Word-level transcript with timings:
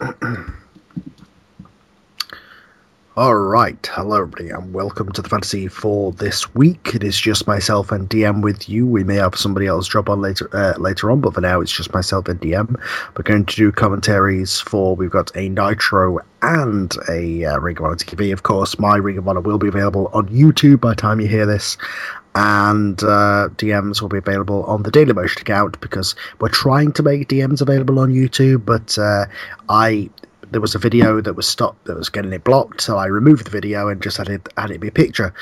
All 3.16 3.36
right, 3.36 3.88
hello 3.92 4.16
everybody, 4.16 4.50
and 4.50 4.74
welcome 4.74 5.12
to 5.12 5.22
the 5.22 5.28
fantasy 5.28 5.68
for 5.68 6.10
this 6.10 6.52
week. 6.52 6.96
It 6.96 7.04
is 7.04 7.16
just 7.16 7.46
myself 7.46 7.92
and 7.92 8.10
DM 8.10 8.42
with 8.42 8.68
you. 8.68 8.88
We 8.88 9.04
may 9.04 9.14
have 9.14 9.36
somebody 9.36 9.68
else 9.68 9.86
drop 9.86 10.08
on 10.08 10.20
later 10.20 10.50
uh, 10.52 10.74
later 10.78 11.12
on, 11.12 11.20
but 11.20 11.32
for 11.32 11.40
now 11.40 11.60
it's 11.60 11.70
just 11.70 11.94
myself 11.94 12.26
and 12.26 12.40
DM. 12.40 12.74
We're 13.16 13.22
going 13.22 13.44
to 13.46 13.54
do 13.54 13.70
commentaries 13.70 14.58
for 14.58 14.96
we've 14.96 15.10
got 15.10 15.30
a 15.36 15.48
Nitro 15.48 16.18
and 16.42 16.92
a 17.08 17.44
uh, 17.44 17.58
Ring 17.60 17.78
of 17.78 17.84
Honor 17.84 17.94
TV. 17.94 18.32
Of 18.32 18.42
course, 18.42 18.80
my 18.80 18.96
Ring 18.96 19.16
of 19.16 19.28
Honor 19.28 19.42
will 19.42 19.58
be 19.58 19.68
available 19.68 20.10
on 20.12 20.28
YouTube 20.28 20.80
by 20.80 20.90
the 20.90 20.96
time 20.96 21.20
you 21.20 21.28
hear 21.28 21.46
this, 21.46 21.78
and 22.34 23.00
uh, 23.02 23.48
DMs 23.56 24.02
will 24.02 24.08
be 24.08 24.18
available 24.18 24.64
on 24.64 24.82
the 24.82 24.90
Daily 24.90 25.12
Motion 25.12 25.40
account 25.42 25.80
because 25.80 26.14
we're 26.40 26.48
trying 26.48 26.92
to 26.92 27.02
make 27.02 27.28
DMs 27.28 27.60
available 27.60 27.98
on 28.00 28.12
YouTube, 28.12 28.64
but 28.64 28.98
uh, 28.98 29.26
I 29.68 30.10
there 30.50 30.60
was 30.60 30.74
a 30.74 30.78
video 30.78 31.20
that 31.20 31.34
was 31.34 31.48
stopped 31.48 31.84
that 31.86 31.96
was 31.96 32.08
getting 32.08 32.32
it 32.32 32.44
blocked, 32.44 32.80
so 32.80 32.96
I 32.96 33.06
removed 33.06 33.46
the 33.46 33.50
video 33.50 33.88
and 33.88 34.02
just 34.02 34.16
had 34.16 34.28
it 34.28 34.48
had 34.56 34.70
it 34.70 34.80
be 34.80 34.88
a 34.88 34.92
picture. 34.92 35.34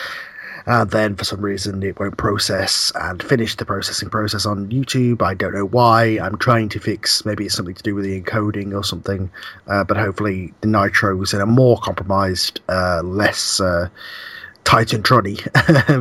And 0.65 0.91
then 0.91 1.17
for 1.17 1.25
some 1.25 1.41
reason 1.41 1.83
it 1.83 1.99
won't 1.99 2.17
process 2.17 2.93
and 2.95 3.21
finish 3.23 3.57
the 3.57 3.65
processing 3.65 4.11
process 4.11 4.47
on 4.47 4.69
YouTube. 4.69 5.21
I 5.21 5.35
don't 5.35 5.55
know 5.55 5.67
why. 5.67 6.19
I'm 6.23 6.39
trying 6.39 6.69
to 6.71 6.81
fix 6.81 7.25
maybe 7.25 7.47
it's 7.47 7.55
something 7.55 7.75
to 7.75 7.83
do 7.83 7.95
with 7.95 8.05
the 8.05 8.21
encoding 8.21 8.73
or 8.75 8.85
something. 8.85 9.31
Uh, 9.67 9.83
but 9.85 9.97
hopefully 9.97 10.55
the 10.61 10.69
Nitro 10.69 11.21
is 11.21 11.35
in 11.35 11.41
a 11.41 11.47
more 11.47 11.79
compromised, 11.79 12.61
uh, 12.69 13.03
less 13.03 13.61
uh, 13.61 13.89
Titan 14.65 15.03
Tronny 15.03 15.39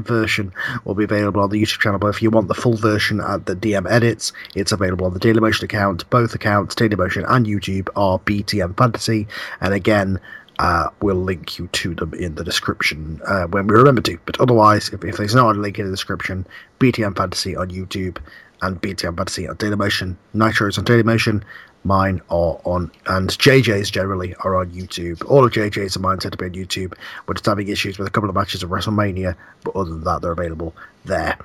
version 0.04 0.54
will 0.86 0.96
be 0.96 1.04
available 1.04 1.42
on 1.42 1.50
the 1.50 1.62
YouTube 1.62 1.80
channel. 1.80 2.00
But 2.00 2.08
if 2.08 2.22
you 2.22 2.30
want 2.30 2.48
the 2.48 2.54
full 2.54 2.78
version 2.78 3.20
at 3.20 3.46
the 3.46 3.56
DM 3.56 3.90
edits, 3.90 4.34
it's 4.56 4.72
available 4.72 5.06
on 5.06 5.14
the 5.14 5.20
Dailymotion 5.20 5.64
account. 5.64 6.10
Both 6.10 6.36
accounts, 6.36 6.76
Dailymotion 6.76 7.26
and 7.28 7.46
YouTube, 7.46 7.90
are 7.96 8.20
BTM 8.20 8.78
Fantasy. 8.78 9.28
And 9.60 9.74
again, 9.74 10.20
uh, 10.60 10.90
we'll 11.02 11.16
link 11.16 11.58
you 11.58 11.68
to 11.68 11.96
them 11.96 12.14
in 12.14 12.36
the 12.36 12.44
description 12.44 13.20
uh, 13.26 13.46
when 13.48 13.68
we 13.68 13.76
remember 13.76 14.02
to. 14.02 14.20
But 14.26 14.40
otherwise, 14.40 14.90
if, 14.90 15.04
if 15.04 15.18
there's 15.18 15.36
not 15.36 15.56
a 15.56 15.60
link 15.60 15.80
in 15.80 15.86
the 15.86 15.92
description, 15.92 16.46
BTM 16.80 17.18
Fantasy 17.18 17.56
on 17.56 17.70
YouTube 17.70 18.18
and 18.62 18.80
BTM 18.80 19.18
Fantasy 19.18 19.48
on 19.48 19.58
Dailymotion, 19.58 20.16
Nitros 20.36 20.78
on 20.78 20.86
Dailymotion, 20.86 21.44
mine 21.84 22.22
are 22.30 22.60
on, 22.64 22.92
and 23.08 23.30
JJ's 23.30 23.90
generally 23.90 24.36
are 24.36 24.56
on 24.56 24.72
YouTube. 24.72 25.30
All 25.30 25.46
of 25.46 25.52
JJ's 25.52 25.96
and 25.96 26.04
mine 26.04 26.20
tend 26.20 26.34
to 26.34 26.38
be 26.38 26.46
on 26.46 26.52
YouTube. 26.52 26.94
We're 27.28 27.34
just 27.34 27.46
having 27.46 27.68
issues 27.68 27.98
with 27.98 28.08
a 28.08 28.12
couple 28.12 28.30
of 28.30 28.36
matches 28.36 28.64
of 28.64 28.70
WrestleMania, 28.70 29.36
but 29.64 29.76
other 29.76 29.90
than 29.90 30.04
that, 30.04 30.22
they're 30.22 30.32
available 30.32 30.76
there. 31.06 31.38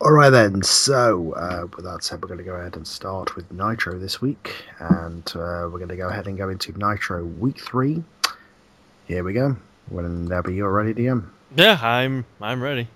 All 0.00 0.12
right 0.12 0.30
then. 0.30 0.62
So 0.62 1.32
uh, 1.32 1.66
with 1.74 1.84
that 1.84 2.04
said, 2.04 2.22
we're 2.22 2.28
going 2.28 2.38
to 2.38 2.44
go 2.44 2.54
ahead 2.54 2.76
and 2.76 2.86
start 2.86 3.34
with 3.36 3.50
Nitro 3.50 3.98
this 3.98 4.20
week, 4.20 4.54
and 4.78 5.26
uh, 5.34 5.68
we're 5.70 5.78
going 5.78 5.88
to 5.88 5.96
go 5.96 6.08
ahead 6.08 6.26
and 6.26 6.38
go 6.38 6.48
into 6.48 6.76
Nitro 6.78 7.24
Week 7.24 7.58
Three. 7.60 8.02
Here 9.06 9.24
we 9.24 9.32
go. 9.32 9.56
Whenever 9.88 10.50
you're 10.50 10.70
ready, 10.72 10.94
DM. 10.94 11.28
Yeah, 11.56 11.78
I'm 11.82 12.26
I'm 12.40 12.62
ready. 12.62 12.88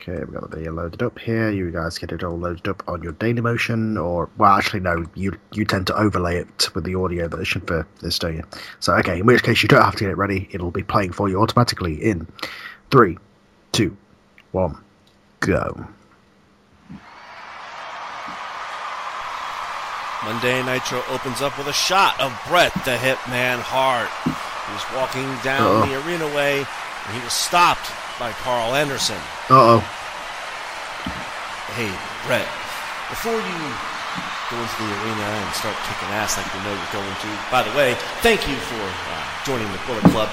Okay, 0.00 0.16
we've 0.16 0.32
got 0.32 0.48
the 0.50 0.56
video 0.58 0.72
loaded 0.72 1.02
up 1.02 1.18
here. 1.18 1.50
You 1.50 1.72
guys 1.72 1.98
get 1.98 2.12
it 2.12 2.22
all 2.22 2.38
loaded 2.38 2.68
up 2.68 2.84
on 2.86 3.02
your 3.02 3.12
Daily 3.12 3.40
Motion, 3.40 3.96
or 3.96 4.30
well, 4.38 4.52
actually, 4.52 4.78
no, 4.80 5.04
you 5.14 5.36
you 5.52 5.64
tend 5.64 5.88
to 5.88 5.96
overlay 5.96 6.36
it 6.36 6.72
with 6.72 6.84
the 6.84 6.94
audio 6.94 7.26
version 7.26 7.62
for 7.62 7.84
this, 8.00 8.16
don't 8.20 8.36
you? 8.36 8.44
So, 8.78 8.94
okay, 8.94 9.18
in 9.18 9.26
which 9.26 9.42
case 9.42 9.60
you 9.60 9.68
don't 9.68 9.82
have 9.82 9.96
to 9.96 10.04
get 10.04 10.10
it 10.10 10.16
ready; 10.16 10.48
it'll 10.52 10.70
be 10.70 10.84
playing 10.84 11.12
for 11.12 11.28
you 11.28 11.40
automatically 11.40 11.94
in 11.94 12.28
three, 12.92 13.18
two, 13.72 13.96
one, 14.52 14.78
go. 15.40 15.86
Monday 20.24 20.62
Nitro 20.62 21.02
opens 21.10 21.42
up 21.42 21.58
with 21.58 21.66
a 21.66 21.72
shot 21.72 22.20
of 22.20 22.38
Bret 22.48 22.72
the 22.84 22.96
Hitman 22.96 23.58
Hart. 23.58 24.10
He 24.24 24.72
was 24.72 24.84
walking 24.94 25.26
down 25.42 25.62
Uh-oh. 25.62 25.86
the 25.86 26.06
arena 26.06 26.26
way, 26.36 26.58
and 26.58 27.16
he 27.16 27.24
was 27.24 27.32
stopped 27.32 27.90
by 28.18 28.32
Karl 28.42 28.74
Anderson. 28.74 29.18
Uh 29.48 29.78
oh. 29.78 29.80
Hey, 31.78 31.90
Bret, 32.26 32.46
before 33.10 33.38
you 33.38 33.58
go 34.50 34.56
into 34.58 34.76
the 34.82 34.90
arena 35.02 35.26
and 35.30 35.54
start 35.54 35.76
kicking 35.86 36.10
ass 36.18 36.34
like 36.34 36.48
you 36.50 36.60
know 36.66 36.74
you're 36.74 36.94
going 36.98 37.16
to, 37.22 37.30
by 37.52 37.62
the 37.62 37.70
way, 37.78 37.94
thank 38.20 38.42
you 38.48 38.56
for 38.66 38.82
uh, 38.82 39.24
joining 39.46 39.70
the 39.70 39.80
Bullet 39.86 40.02
Club, 40.10 40.28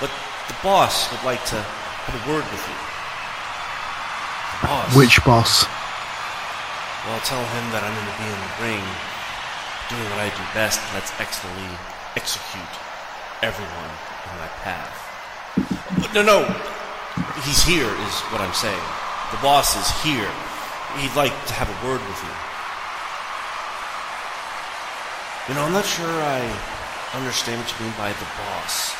but 0.00 0.10
the 0.48 0.56
boss 0.62 1.10
would 1.12 1.22
like 1.22 1.44
to 1.52 1.60
have 1.60 2.14
a 2.16 2.24
word 2.30 2.46
with 2.48 2.64
you. 2.64 2.78
The 4.56 4.66
boss. 4.66 4.96
Which 4.96 5.20
boss? 5.24 5.68
Well, 7.04 7.20
tell 7.24 7.40
him 7.40 7.64
that 7.72 7.80
I'm 7.84 7.92
going 7.96 8.12
to 8.12 8.18
be 8.20 8.28
in 8.28 8.40
the 8.40 8.54
ring 8.64 8.84
doing 9.88 10.06
what 10.14 10.20
I 10.20 10.28
do 10.30 10.44
best. 10.52 10.78
And 10.80 11.00
that's 11.00 11.12
excellently 11.18 11.68
execute 12.14 12.74
everyone 13.42 13.90
in 14.28 14.32
my 14.36 14.50
path. 14.62 14.94
No, 16.14 16.22
no. 16.22 16.44
He's 17.42 17.62
here, 17.62 17.88
is 17.88 18.16
what 18.30 18.40
I'm 18.40 18.54
saying. 18.54 18.86
The 19.30 19.42
boss 19.42 19.74
is 19.74 19.88
here. 20.02 20.30
He'd 20.98 21.14
like 21.14 21.34
to 21.46 21.54
have 21.54 21.70
a 21.70 21.78
word 21.86 22.02
with 22.02 22.20
you. 22.22 22.34
You 25.48 25.54
know, 25.58 25.66
I'm 25.66 25.74
not 25.74 25.86
sure 25.86 26.06
I 26.06 26.46
understand 27.14 27.58
what 27.58 27.70
you 27.74 27.86
mean 27.86 27.94
by 27.98 28.14
the 28.14 28.28
boss. 28.38 28.94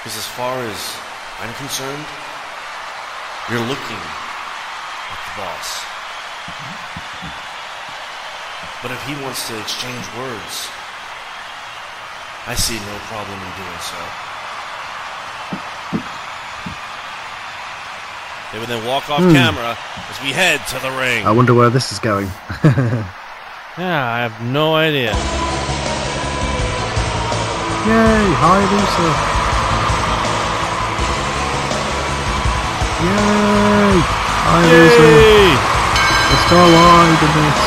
Because 0.00 0.16
as 0.20 0.28
far 0.36 0.60
as 0.68 0.80
I'm 1.40 1.52
concerned, 1.56 2.04
you're 3.48 3.64
looking 3.64 4.02
at 5.08 5.20
the 5.24 5.34
boss. 5.40 5.68
But 8.84 8.92
if 8.92 9.00
he 9.08 9.16
wants 9.24 9.48
to 9.48 9.58
exchange 9.58 10.04
words, 10.16 10.68
I 12.46 12.54
see 12.54 12.76
no 12.76 12.96
problem 13.08 13.36
in 13.36 13.52
doing 13.56 13.80
so. 13.80 14.27
They 18.52 18.58
would 18.58 18.68
then 18.68 18.84
walk 18.86 19.10
off 19.10 19.22
hmm. 19.22 19.32
camera 19.32 19.76
as 20.10 20.22
we 20.22 20.32
head 20.32 20.60
to 20.68 20.78
the 20.80 20.90
ring. 20.98 21.26
I 21.26 21.32
wonder 21.32 21.54
where 21.54 21.70
this 21.70 21.92
is 21.92 21.98
going. 21.98 22.28
Yeah, 23.78 24.10
I 24.10 24.26
have 24.26 24.34
no 24.42 24.74
idea. 24.74 25.14
Yay! 27.86 28.26
Hi, 28.42 28.58
Lisa. 28.58 29.08
Yay! 33.06 34.02
Hi, 34.50 34.62
Lisa. 34.66 34.98
Yay! 34.98 35.54
We're 36.26 36.42
still 36.42 36.58
alive 36.58 37.22
in 37.22 37.32
this. 37.38 37.62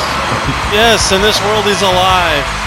Yes, 0.75 0.99
in 1.15 1.21
this 1.23 1.39
world 1.39 1.63
he's 1.63 1.79
alive. 1.79 2.60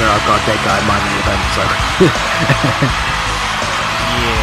To 0.00 0.06
I've 0.06 0.24
got 0.24 0.40
a 0.40 0.46
dead 0.46 0.56
guy 0.64 0.80
in 0.80 0.86
my 0.88 0.96
main 1.04 1.18
event, 1.20 1.44
so. 1.52 1.60
Yeah. 4.10 4.40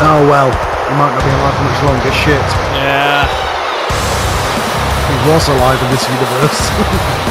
oh 0.00 0.22
well, 0.30 0.50
he 0.86 0.94
might 0.94 1.10
not 1.10 1.24
be 1.24 1.30
alive 1.30 1.56
for 1.56 1.64
much 1.64 1.82
longer. 1.82 2.12
Shit. 2.12 2.38
Yeah. 2.78 3.26
He 5.10 5.16
was 5.28 5.48
alive 5.48 5.82
in 5.82 5.90
this 5.90 6.08
universe. 6.08 7.26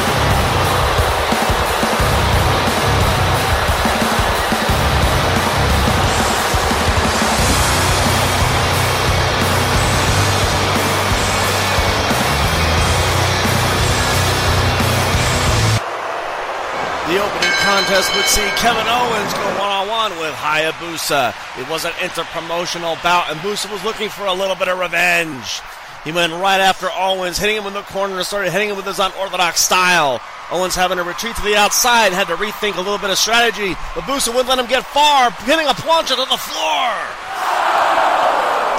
contest 17.62 18.14
would 18.16 18.24
see 18.24 18.46
Kevin 18.56 18.86
Owens 18.88 19.32
go 19.34 19.46
one-on-one 19.60 20.12
with 20.18 20.34
Hayabusa. 20.34 21.34
It 21.60 21.68
was 21.68 21.84
an 21.84 21.92
interpromotional 22.00 23.00
bout, 23.02 23.30
and 23.30 23.38
Busa 23.40 23.70
was 23.70 23.84
looking 23.84 24.08
for 24.08 24.26
a 24.26 24.32
little 24.32 24.56
bit 24.56 24.68
of 24.68 24.78
revenge. 24.78 25.60
He 26.04 26.12
went 26.12 26.32
right 26.32 26.60
after 26.60 26.88
Owens, 26.90 27.38
hitting 27.38 27.56
him 27.56 27.66
in 27.66 27.74
the 27.74 27.82
corner, 27.82 28.16
and 28.16 28.26
started 28.26 28.50
hitting 28.52 28.70
him 28.70 28.76
with 28.76 28.86
his 28.86 28.98
unorthodox 28.98 29.60
style. 29.60 30.20
Owens 30.50 30.74
having 30.74 30.96
to 30.96 31.04
retreat 31.04 31.36
to 31.36 31.42
the 31.42 31.56
outside, 31.56 32.12
had 32.12 32.28
to 32.28 32.36
rethink 32.36 32.76
a 32.76 32.80
little 32.80 32.98
bit 32.98 33.10
of 33.10 33.18
strategy, 33.18 33.76
but 33.94 34.04
Busa 34.04 34.28
wouldn't 34.28 34.48
let 34.48 34.58
him 34.58 34.66
get 34.66 34.84
far, 34.84 35.30
hitting 35.44 35.66
a 35.66 35.76
plancha 35.76 36.16
to 36.16 36.26
the 36.28 36.40
floor. 36.40 36.88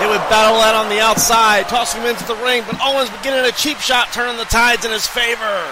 They 0.01 0.09
would 0.09 0.25
battle 0.33 0.57
that 0.57 0.73
on 0.73 0.89
the 0.89 0.99
outside, 0.99 1.69
tossing 1.69 2.01
him 2.01 2.09
into 2.09 2.25
the 2.25 2.35
ring, 2.41 2.63
but 2.65 2.81
Owens 2.81 3.09
beginning 3.21 3.45
a 3.45 3.53
cheap 3.53 3.77
shot, 3.77 4.11
turning 4.11 4.37
the 4.37 4.49
tides 4.49 4.83
in 4.83 4.91
his 4.91 5.05
favor. 5.05 5.69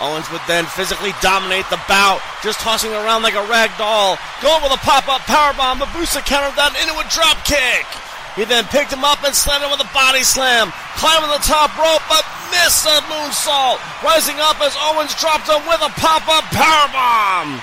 Owens 0.00 0.28
would 0.30 0.44
then 0.46 0.66
physically 0.66 1.16
dominate 1.24 1.64
the 1.72 1.80
bout, 1.88 2.20
just 2.42 2.60
tossing 2.60 2.92
around 2.92 3.22
like 3.22 3.34
a 3.34 3.44
rag 3.48 3.72
doll, 3.78 4.18
going 4.42 4.62
with 4.62 4.72
a 4.72 4.82
pop-up 4.84 5.24
powerbomb, 5.24 5.80
but 5.80 5.88
Busa 5.96 6.20
countered 6.20 6.56
that 6.60 6.76
into 6.76 6.92
a 6.92 7.06
drop 7.08 7.40
kick. 7.48 7.88
He 8.36 8.44
then 8.44 8.68
picked 8.68 8.92
him 8.92 9.00
up 9.00 9.24
and 9.24 9.32
slammed 9.32 9.64
him 9.64 9.72
with 9.72 9.80
a 9.80 9.88
body 9.96 10.20
slam, 10.20 10.68
climbing 11.00 11.32
the 11.32 11.40
top 11.40 11.72
rope, 11.80 12.04
but 12.12 12.20
missed 12.52 12.84
a 12.84 13.00
moonsault, 13.08 13.80
rising 14.04 14.36
up 14.44 14.60
as 14.60 14.76
Owens 14.76 15.16
dropped 15.16 15.48
him 15.48 15.64
with 15.64 15.80
a 15.80 15.92
pop-up 15.96 16.44
powerbomb, 16.52 17.56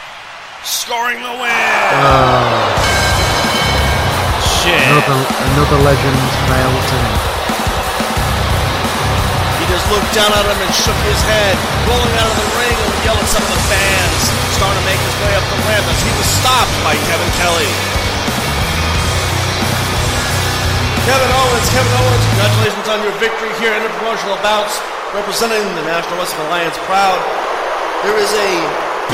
scoring 0.66 1.22
the 1.22 1.34
win. 1.38 1.94
Uh, 1.94 3.14
Shit. 4.64 4.80
Another 4.80 5.20
another 5.54 5.80
legend 5.84 6.18
looked 9.94 10.14
down 10.18 10.34
at 10.34 10.42
him 10.50 10.58
and 10.58 10.74
shook 10.74 10.98
his 11.06 11.22
head, 11.22 11.54
rolling 11.86 12.16
out 12.18 12.26
of 12.26 12.38
the 12.42 12.50
ring 12.58 12.74
and 12.74 12.94
yelled 13.06 13.22
at 13.22 13.30
some 13.30 13.46
of 13.46 13.52
the 13.54 13.64
fans, 13.70 14.22
starting 14.58 14.82
to 14.82 14.86
make 14.90 14.98
his 14.98 15.16
way 15.22 15.32
up 15.38 15.46
the 15.54 15.60
ramp 15.70 15.86
as 15.86 16.00
he 16.02 16.10
was 16.18 16.26
stopped 16.42 16.74
by 16.82 16.98
Kevin 17.06 17.30
Kelly. 17.38 17.70
Kevin 21.06 21.30
Owens, 21.30 21.68
Kevin 21.70 21.94
Owens, 21.94 22.24
congratulations 22.34 22.88
on 22.90 23.00
your 23.06 23.14
victory 23.22 23.54
here 23.62 23.70
in 23.78 23.86
the 23.86 23.94
promotional 24.02 24.40
bouts, 24.42 24.82
representing 25.14 25.62
the 25.78 25.86
National 25.86 26.18
Wrestling 26.18 26.42
Alliance 26.50 26.80
crowd. 26.90 27.22
There 28.02 28.18
is 28.18 28.34
a 28.34 28.52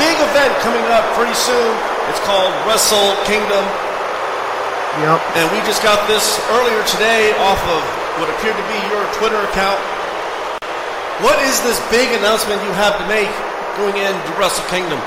big 0.00 0.16
event 0.32 0.54
coming 0.64 0.86
up 0.96 1.04
pretty 1.12 1.36
soon. 1.36 1.76
It's 2.08 2.22
called 2.24 2.56
Wrestle 2.64 3.20
Kingdom. 3.28 3.66
Yep. 5.04 5.20
And 5.36 5.46
we 5.52 5.60
just 5.68 5.84
got 5.84 6.00
this 6.08 6.40
earlier 6.56 6.80
today 6.88 7.36
off 7.42 7.60
of 7.68 7.84
what 8.16 8.32
appeared 8.32 8.56
to 8.56 8.66
be 8.70 8.78
your 8.88 9.04
Twitter 9.20 9.44
account. 9.44 9.76
What 11.20 11.36
is 11.44 11.60
this 11.60 11.76
big 11.92 12.08
announcement 12.16 12.60
you 12.64 12.72
have 12.76 12.96
to 12.96 13.06
make 13.06 13.28
going 13.76 13.96
into 13.96 14.30
Wrestle 14.40 14.64
Kingdom? 14.72 14.98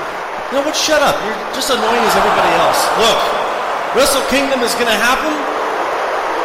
You 0.50 0.60
know 0.60 0.64
what? 0.66 0.78
Shut 0.78 1.02
up. 1.02 1.18
You're 1.26 1.38
just 1.54 1.70
annoying 1.70 2.04
as 2.06 2.14
everybody 2.14 2.52
else. 2.62 2.80
Look, 3.02 3.20
Wrestle 3.98 4.24
Kingdom 4.30 4.62
is 4.62 4.74
going 4.78 4.90
to 4.90 5.00
happen, 5.00 5.34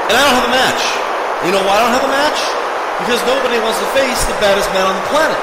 and 0.10 0.14
I 0.18 0.22
don't 0.26 0.38
have 0.42 0.50
a 0.50 0.56
match. 0.56 0.82
You 1.46 1.52
know 1.54 1.64
why 1.66 1.78
I 1.78 1.80
don't 1.86 1.96
have 1.96 2.08
a 2.08 2.14
match? 2.14 2.40
Because 3.06 3.22
nobody 3.30 3.62
wants 3.62 3.80
to 3.80 3.88
face 3.96 4.20
the 4.26 4.36
baddest 4.42 4.68
man 4.76 4.90
on 4.90 4.96
the 4.98 5.08
planet. 5.14 5.40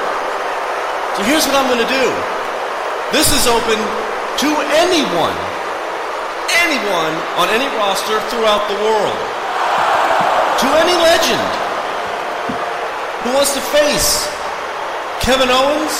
So 1.17 1.25
here's 1.25 1.47
what 1.47 1.57
I'm 1.57 1.69
going 1.71 1.81
to 1.81 1.89
do. 1.89 2.05
This 3.15 3.31
is 3.31 3.47
open 3.47 3.79
to 3.79 4.49
anyone 4.77 5.33
anyone 6.67 7.15
on 7.39 7.47
any 7.51 7.67
roster 7.79 8.19
throughout 8.27 8.67
the 8.67 8.77
world. 8.83 9.19
To 10.63 10.67
any 10.83 10.95
legend 10.99 11.66
who 13.27 13.35
wants 13.35 13.51
to 13.51 13.63
face 13.75 14.23
Kevin 15.19 15.51
Owens, 15.51 15.95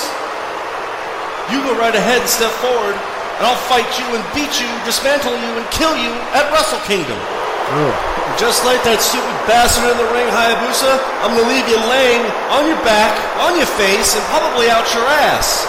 you 1.52 1.60
go 1.60 1.76
right 1.76 1.92
ahead 1.92 2.24
and 2.24 2.30
step 2.30 2.52
forward, 2.64 2.96
and 2.96 3.42
I'll 3.44 3.62
fight 3.68 3.88
you 4.00 4.08
and 4.16 4.24
beat 4.32 4.56
you, 4.56 4.68
dismantle 4.88 5.36
you, 5.36 5.52
and 5.60 5.64
kill 5.68 5.92
you 5.92 6.12
at 6.32 6.48
Wrestle 6.48 6.80
Kingdom. 6.88 7.20
Oh. 7.20 7.92
Just 8.40 8.64
like 8.64 8.80
that 8.88 9.04
stupid 9.04 9.36
bastard 9.44 9.92
in 9.92 9.96
the 10.00 10.08
ring, 10.16 10.24
Hayabusa, 10.32 10.96
I'm 11.20 11.36
gonna 11.36 11.50
leave 11.52 11.68
you 11.68 11.76
laying 11.92 12.24
on 12.54 12.64
your 12.64 12.80
back, 12.86 13.12
on 13.44 13.60
your 13.60 13.68
face, 13.76 14.16
and 14.16 14.24
probably 14.32 14.72
out 14.72 14.88
your 14.96 15.04
ass. 15.28 15.68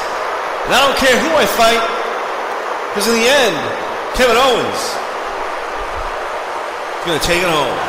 And 0.67 0.71
I 0.71 0.79
don't 0.85 0.95
care 0.95 1.17
who 1.19 1.31
I 1.35 1.43
fight, 1.43 1.81
because 2.93 3.09
in 3.09 3.15
the 3.19 3.27
end, 3.27 3.57
Kevin 4.15 4.35
Owens 4.35 4.83
is 6.99 7.03
going 7.07 7.19
to 7.19 7.25
take 7.25 7.41
it 7.41 7.49
home. 7.49 7.88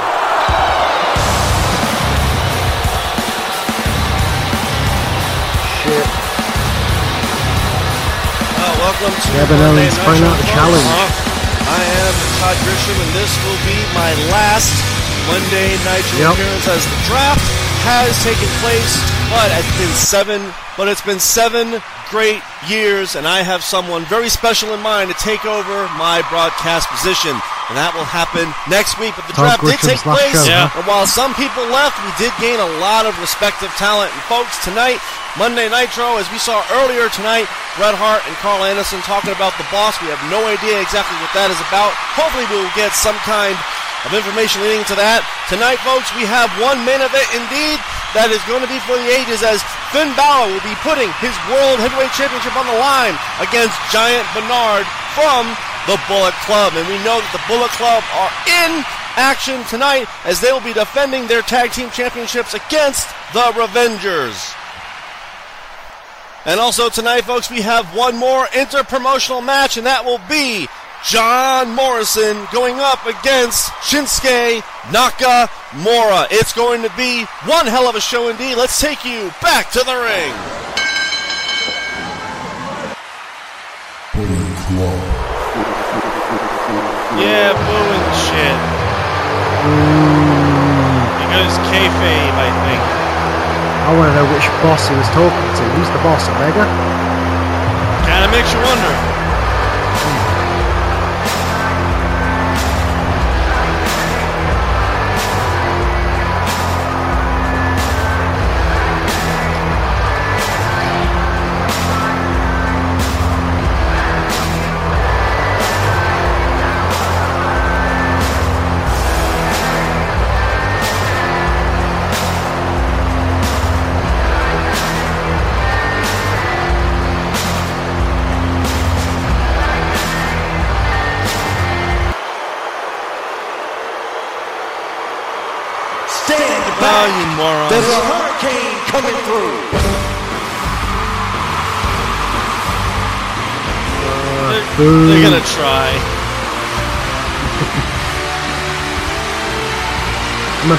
Welcome 9.00 9.16
to 9.16 9.28
Kevin 9.32 9.60
Owens 9.64 9.96
Night 9.96 10.04
trying 10.04 10.24
out 10.24 10.36
the 10.36 10.48
challenge. 10.52 10.84
Uh-huh. 10.84 11.72
I 11.72 11.82
am 12.04 12.14
Todd 12.36 12.56
Grisham, 12.68 12.96
and 13.00 13.12
this 13.16 13.32
will 13.48 13.60
be 13.64 13.78
my 13.96 14.12
last 14.28 14.72
Monday 15.24 15.72
Nitro 15.88 16.18
Yep. 16.20 16.32
appearance 16.36 16.68
as 16.68 16.84
the 16.84 16.98
draft 17.08 17.40
has 17.88 18.12
taken 18.20 18.48
place. 18.60 18.92
But 19.32 19.48
it's 19.56 19.72
been 19.78 19.94
seven. 19.96 20.40
But 20.76 20.88
it's 20.88 21.00
been 21.00 21.20
seven 21.20 21.80
great 22.10 22.42
years, 22.68 23.16
and 23.16 23.26
I 23.26 23.40
have 23.42 23.62
someone 23.62 24.04
very 24.06 24.28
special 24.28 24.74
in 24.74 24.80
mind 24.80 25.08
to 25.08 25.16
take 25.16 25.44
over 25.46 25.88
my 25.96 26.20
broadcast 26.28 26.88
position, 26.90 27.36
and 27.70 27.78
that 27.78 27.94
will 27.94 28.04
happen 28.06 28.50
next 28.66 28.98
week. 28.98 29.14
But 29.14 29.30
the 29.30 29.34
Todd 29.38 29.62
draft 29.62 29.86
did 29.86 29.94
take 29.94 30.02
place, 30.02 30.34
show, 30.34 30.50
Yeah. 30.50 30.74
and 30.74 30.82
while 30.90 31.06
some 31.06 31.32
people 31.38 31.62
left, 31.70 31.94
we 32.02 32.10
did 32.18 32.34
gain 32.42 32.58
a 32.58 32.70
lot 32.82 33.06
of 33.06 33.14
respective 33.22 33.70
talent. 33.78 34.10
And 34.10 34.22
folks, 34.26 34.58
tonight, 34.66 34.98
Monday 35.38 35.70
Nitro, 35.70 36.18
as 36.18 36.26
we 36.34 36.42
saw 36.42 36.66
earlier 36.82 37.06
tonight, 37.14 37.46
Bret 37.78 37.94
Hart 37.94 38.26
and 38.26 38.34
Karl 38.42 38.66
Anderson 38.66 38.98
talking 39.06 39.30
about 39.30 39.54
the 39.54 39.66
boss. 39.70 39.94
We 40.02 40.10
have 40.10 40.20
no 40.26 40.42
idea 40.50 40.82
exactly 40.82 41.14
what 41.22 41.30
that 41.38 41.54
is 41.54 41.60
about. 41.70 41.94
Hopefully, 42.18 42.44
we 42.50 42.58
will 42.58 42.74
get 42.74 42.90
some 42.98 43.14
kind 43.22 43.54
of 44.02 44.10
information 44.10 44.66
leading 44.66 44.82
to 44.90 44.98
that. 44.98 45.22
Tonight, 45.46 45.78
folks, 45.86 46.10
we 46.18 46.26
have 46.26 46.50
one 46.58 46.82
main 46.82 46.98
event 46.98 47.28
indeed 47.36 47.78
that 48.18 48.34
is 48.34 48.42
going 48.50 48.58
to 48.58 48.66
be 48.66 48.82
for 48.90 48.98
the 48.98 49.06
ages 49.06 49.46
as 49.46 49.62
Finn 49.94 50.10
Balor 50.18 50.50
will 50.50 50.66
be 50.66 50.74
putting 50.82 51.06
his 51.22 51.30
World 51.46 51.78
Heavyweight 51.78 52.10
Championship 52.18 52.50
on 52.58 52.66
the 52.66 52.74
line 52.82 53.14
against 53.38 53.78
Giant 53.94 54.26
Bernard 54.34 54.82
from 55.14 55.46
the 55.86 56.00
Bullet 56.08 56.34
Club. 56.44 56.74
And 56.76 56.86
we 56.88 56.98
know 57.04 57.20
that 57.20 57.32
the 57.32 57.44
Bullet 57.48 57.70
Club 57.76 58.02
are 58.16 58.32
in 58.48 58.84
action 59.16 59.64
tonight 59.68 60.06
as 60.24 60.40
they 60.40 60.52
will 60.52 60.60
be 60.60 60.72
defending 60.72 61.26
their 61.26 61.42
tag 61.42 61.72
team 61.72 61.90
championships 61.90 62.54
against 62.54 63.08
the 63.32 63.52
Revengers. 63.54 64.54
And 66.46 66.58
also 66.58 66.88
tonight, 66.88 67.22
folks, 67.22 67.50
we 67.50 67.60
have 67.60 67.94
one 67.94 68.16
more 68.16 68.48
inter-promotional 68.56 69.42
match, 69.42 69.76
and 69.76 69.86
that 69.86 70.04
will 70.04 70.20
be 70.28 70.68
John 71.04 71.74
Morrison 71.74 72.46
going 72.52 72.76
up 72.80 73.04
against 73.04 73.68
Shinsuke 73.84 74.60
Nakamura. 74.88 76.28
It's 76.30 76.52
going 76.52 76.82
to 76.82 76.92
be 76.96 77.24
one 77.44 77.66
hell 77.66 77.88
of 77.88 77.94
a 77.94 78.00
show 78.00 78.28
indeed. 78.28 78.56
Let's 78.56 78.80
take 78.80 79.04
you 79.04 79.30
back 79.42 79.70
to 79.72 79.80
the 79.80 79.96
ring. 79.96 80.32
Yeah, 87.40 87.56
boo 87.56 87.72
and 87.96 88.12
shit. 88.20 88.58
Because 91.24 91.56
kayfabe, 91.72 92.36
I 92.36 92.52
think. 92.68 92.82
I 93.88 93.96
want 93.96 94.12
to 94.12 94.14
know 94.20 94.28
which 94.28 94.44
boss 94.60 94.84
he 94.86 94.94
was 94.94 95.08
talking 95.08 95.48
to. 95.56 95.62
Who's 95.72 95.88
the 95.88 96.02
boss, 96.04 96.28
Omega? 96.28 96.68
Kind 98.04 98.26
of 98.26 98.30
makes 98.30 98.52
you 98.52 98.60
wonder. 98.60 99.19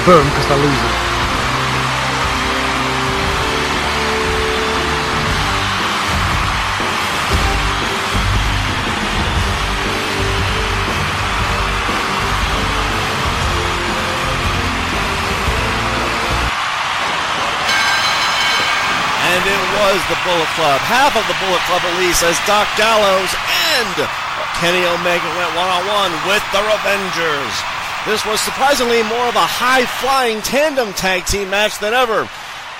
boom 0.04 0.26
because 0.34 0.46
they're 0.48 0.58
losing. 0.58 0.94
And 19.32 19.46
it 19.46 19.62
was 19.78 20.02
the 20.10 20.18
Bullet 20.26 20.50
Club. 20.58 20.80
Half 20.82 21.14
of 21.14 21.22
the 21.30 21.38
Bullet 21.38 21.62
Club 21.70 21.82
elite 21.94 22.18
as 22.26 22.34
Doc 22.42 22.66
Gallows 22.74 23.30
and 23.78 23.94
Kenny 24.58 24.82
Omega 24.82 25.30
went 25.38 25.54
one 25.54 25.70
on 25.70 25.86
one 25.86 26.12
with 26.26 26.42
the 26.50 26.58
Revengers. 26.58 27.81
This 28.06 28.26
was 28.26 28.40
surprisingly 28.40 29.02
more 29.04 29.28
of 29.30 29.36
a 29.36 29.46
high 29.46 29.86
flying 29.86 30.42
tandem 30.42 30.92
tag 30.94 31.24
team 31.24 31.50
match 31.50 31.78
than 31.78 31.94
ever. 31.94 32.26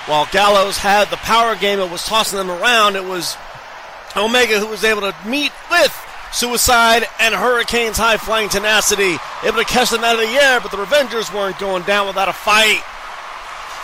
While 0.05 0.27
Gallows 0.31 0.77
had 0.77 1.07
the 1.07 1.17
power 1.23 1.55
game 1.55 1.79
and 1.79 1.89
was 1.89 2.05
tossing 2.05 2.37
them 2.37 2.51
around, 2.51 2.97
it 2.97 3.05
was 3.05 3.37
Omega 4.17 4.59
who 4.59 4.67
was 4.67 4.83
able 4.83 4.99
to 4.99 5.15
meet 5.25 5.53
with 5.71 5.95
Suicide 6.33 7.07
and 7.21 7.33
Hurricane's 7.33 7.95
high 7.95 8.17
flying 8.17 8.49
tenacity, 8.49 9.15
able 9.43 9.59
to 9.59 9.63
catch 9.63 9.91
them 9.91 10.03
out 10.03 10.19
of 10.19 10.27
the 10.27 10.35
air, 10.35 10.59
but 10.59 10.71
the 10.71 10.77
Revengers 10.77 11.33
weren't 11.33 11.57
going 11.57 11.83
down 11.83 12.07
without 12.07 12.27
a 12.27 12.33
fight. 12.33 12.83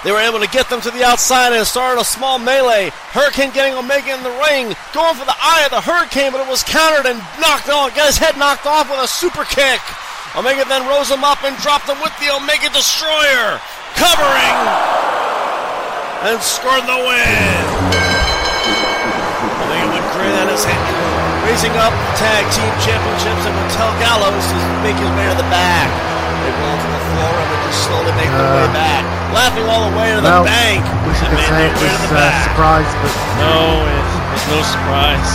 They 0.04 0.12
were 0.12 0.20
able 0.20 0.40
to 0.40 0.52
get 0.52 0.70
them 0.70 0.82
to 0.82 0.92
the 0.92 1.06
outside 1.06 1.54
and 1.54 1.66
started 1.66 2.02
a 2.02 2.06
small 2.06 2.38
melee. 2.38 2.92
Hurricane 3.16 3.52
getting 3.52 3.76
Omega 3.80 4.12
in 4.12 4.24
the 4.24 4.36
ring, 4.44 4.76
going 4.92 5.16
for 5.16 5.24
the 5.24 5.40
eye 5.40 5.64
of 5.64 5.72
the 5.72 5.80
Hurricane, 5.80 6.34
but 6.34 6.44
it 6.44 6.52
was 6.52 6.64
countered 6.64 7.06
and 7.06 7.20
knocked 7.40 7.70
off. 7.70 7.96
Got 7.96 8.08
his 8.08 8.18
head 8.18 8.36
knocked 8.38 8.66
off 8.66 8.90
with 8.90 9.00
a 9.00 9.08
super 9.08 9.46
kick. 9.46 9.80
Omega 10.38 10.64
then 10.70 10.86
rose 10.88 11.10
him 11.10 11.24
up 11.26 11.42
and 11.44 11.58
dropped 11.60 11.90
him 11.90 11.98
with 12.06 12.14
the 12.22 12.30
Omega 12.30 12.70
Destroyer, 12.70 13.58
covering 13.98 14.56
and 16.30 16.38
scored 16.40 16.86
the 16.86 17.00
win. 17.02 17.64
Omega 19.66 19.88
would 19.90 20.06
grin 20.14 20.36
at 20.38 20.48
his 20.54 20.62
head, 20.64 20.80
raising 21.50 21.74
up 21.82 21.92
the 21.92 22.14
tag 22.22 22.46
team 22.54 22.70
championships 22.78 23.44
and 23.50 23.54
would 23.58 23.72
tell 23.74 23.90
Gallows 23.98 24.46
to 24.54 24.58
make 24.86 24.96
his 25.02 25.10
way 25.18 25.26
to 25.34 25.36
the 25.36 25.50
back. 25.50 25.90
They 26.46 26.54
roll 26.62 26.78
to 26.78 26.88
the 26.94 27.04
floor 27.12 27.34
and 27.36 27.48
would 27.50 27.64
just 27.68 27.80
slowly 27.90 28.14
make 28.16 28.30
their 28.32 28.48
way 28.54 28.68
uh, 28.70 28.78
back, 28.78 29.04
laughing 29.36 29.66
all 29.68 29.90
the 29.92 29.94
way 29.98 30.14
to 30.14 30.22
the 30.24 30.30
Well, 30.30 30.46
bank. 30.46 30.86
We 31.10 31.12
should 31.20 31.34
and 31.34 31.42
have 31.42 31.52
said 31.52 31.68
it 31.68 31.76
was 31.84 32.00
a 32.06 32.16
back. 32.16 32.48
surprise, 32.54 32.90
but 33.02 33.12
No, 33.44 33.84
it, 33.84 34.08
it's 34.38 34.48
no 34.48 34.60
surprise. 34.64 35.32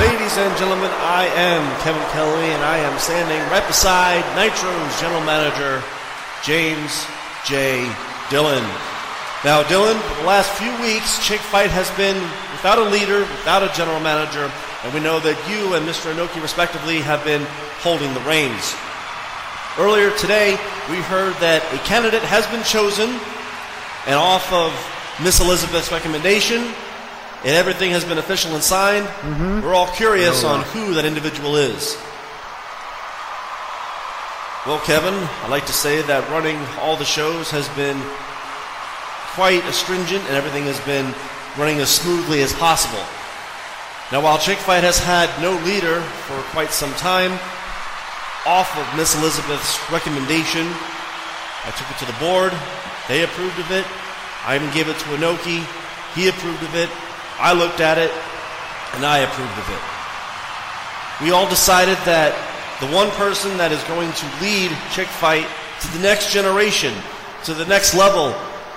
Ladies 0.00 0.38
and 0.38 0.56
gentlemen, 0.56 0.90
I 1.04 1.28
am 1.36 1.60
Kevin 1.82 2.00
Kelly, 2.08 2.48
and 2.56 2.64
I 2.64 2.78
am 2.78 2.98
standing 2.98 3.36
right 3.52 3.66
beside 3.66 4.24
Nitro's 4.34 4.98
general 4.98 5.20
manager, 5.20 5.84
James 6.42 7.04
J. 7.44 7.84
Dillon. 8.30 8.64
Now, 9.44 9.62
Dillon, 9.68 10.00
for 10.00 10.14
the 10.22 10.26
last 10.26 10.56
few 10.56 10.72
weeks, 10.80 11.20
Chick 11.20 11.40
Fight 11.52 11.68
has 11.68 11.90
been 12.00 12.16
without 12.56 12.78
a 12.78 12.88
leader, 12.88 13.28
without 13.44 13.62
a 13.62 13.68
general 13.76 14.00
manager, 14.00 14.50
and 14.84 14.94
we 14.94 15.00
know 15.00 15.20
that 15.20 15.36
you 15.52 15.74
and 15.76 15.84
Mr. 15.84 16.08
Inoki, 16.16 16.40
respectively, 16.40 17.04
have 17.04 17.22
been 17.22 17.44
holding 17.84 18.08
the 18.14 18.24
reins. 18.24 18.72
Earlier 19.76 20.16
today, 20.16 20.56
we 20.88 20.96
heard 21.12 21.36
that 21.44 21.60
a 21.76 21.78
candidate 21.84 22.24
has 22.24 22.46
been 22.48 22.64
chosen, 22.64 23.20
and 24.08 24.16
off 24.16 24.48
of 24.48 24.72
Miss 25.20 25.44
Elizabeth's 25.44 25.92
recommendation, 25.92 26.72
and 27.44 27.56
everything 27.56 27.90
has 27.92 28.04
been 28.04 28.18
official 28.18 28.54
and 28.54 28.62
signed. 28.62 29.06
Mm-hmm. 29.06 29.62
We're 29.62 29.74
all 29.74 29.88
curious 29.88 30.44
on 30.44 30.62
who 30.66 30.94
that 30.94 31.04
individual 31.04 31.56
is. 31.56 31.96
Well, 34.66 34.78
Kevin, 34.84 35.14
I'd 35.14 35.48
like 35.48 35.64
to 35.66 35.72
say 35.72 36.02
that 36.02 36.28
running 36.28 36.60
all 36.84 36.96
the 36.96 37.08
shows 37.08 37.50
has 37.50 37.64
been 37.80 37.96
quite 39.32 39.64
astringent 39.64 40.20
and 40.28 40.36
everything 40.36 40.64
has 40.64 40.78
been 40.84 41.14
running 41.56 41.80
as 41.80 41.88
smoothly 41.88 42.42
as 42.42 42.52
possible. 42.52 43.00
Now, 44.12 44.20
while 44.20 44.36
Chick 44.36 44.58
Fight 44.58 44.84
has 44.84 44.98
had 44.98 45.30
no 45.40 45.56
leader 45.64 46.04
for 46.28 46.36
quite 46.52 46.76
some 46.76 46.92
time, 47.00 47.32
off 48.44 48.68
of 48.76 48.84
Miss 48.96 49.16
Elizabeth's 49.16 49.80
recommendation, 49.88 50.68
I 51.64 51.72
took 51.72 51.88
it 51.88 51.96
to 52.04 52.08
the 52.08 52.18
board. 52.20 52.52
They 53.08 53.24
approved 53.24 53.58
of 53.60 53.70
it. 53.72 53.86
I 54.44 54.56
even 54.56 54.68
gave 54.76 54.88
it 54.88 54.98
to 54.98 55.08
Inoki. 55.16 55.64
He 56.12 56.28
approved 56.28 56.62
of 56.62 56.74
it. 56.74 56.90
I 57.40 57.52
looked 57.52 57.80
at 57.80 57.98
it, 57.98 58.12
and 58.94 59.04
I 59.04 59.18
approved 59.24 59.56
of 59.56 59.68
it. 59.72 61.24
We 61.24 61.32
all 61.32 61.48
decided 61.48 61.96
that 62.04 62.32
the 62.80 62.88
one 62.88 63.10
person 63.12 63.56
that 63.58 63.72
is 63.72 63.82
going 63.84 64.12
to 64.12 64.26
lead 64.40 64.72
Chick 64.92 65.08
Fight 65.08 65.46
to 65.80 65.88
the 65.96 66.00
next 66.00 66.32
generation, 66.32 66.92
to 67.44 67.54
the 67.54 67.66
next 67.66 67.94
level 67.94 68.32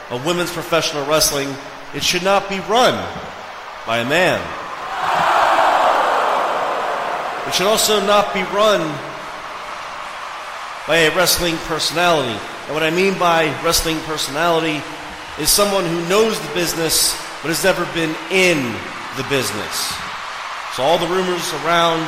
of 0.10 0.26
women's 0.26 0.52
professional 0.52 1.06
wrestling, 1.06 1.48
it 1.96 2.04
should 2.04 2.24
not 2.24 2.50
be 2.50 2.60
run 2.72 2.96
by 3.86 4.00
a 4.00 4.08
man. 4.08 4.40
It 7.48 7.54
should 7.54 7.68
also 7.68 8.00
not 8.06 8.34
be 8.34 8.44
run 8.56 8.82
by 10.88 11.08
a 11.08 11.16
wrestling 11.16 11.56
personality. 11.68 12.40
And 12.68 12.74
what 12.74 12.84
I 12.84 12.90
mean 12.90 13.18
by 13.20 13.46
wrestling 13.64 14.00
personality 14.02 14.82
is 15.40 15.50
someone 15.50 15.86
who 15.86 16.08
knows 16.08 16.40
the 16.40 16.54
business 16.54 17.14
but 17.44 17.52
has 17.52 17.62
never 17.64 17.84
been 17.92 18.16
in 18.32 18.58
the 19.20 19.26
business. 19.30 19.92
So 20.74 20.82
all 20.82 20.98
the 20.98 21.06
rumors 21.12 21.44
around 21.62 22.02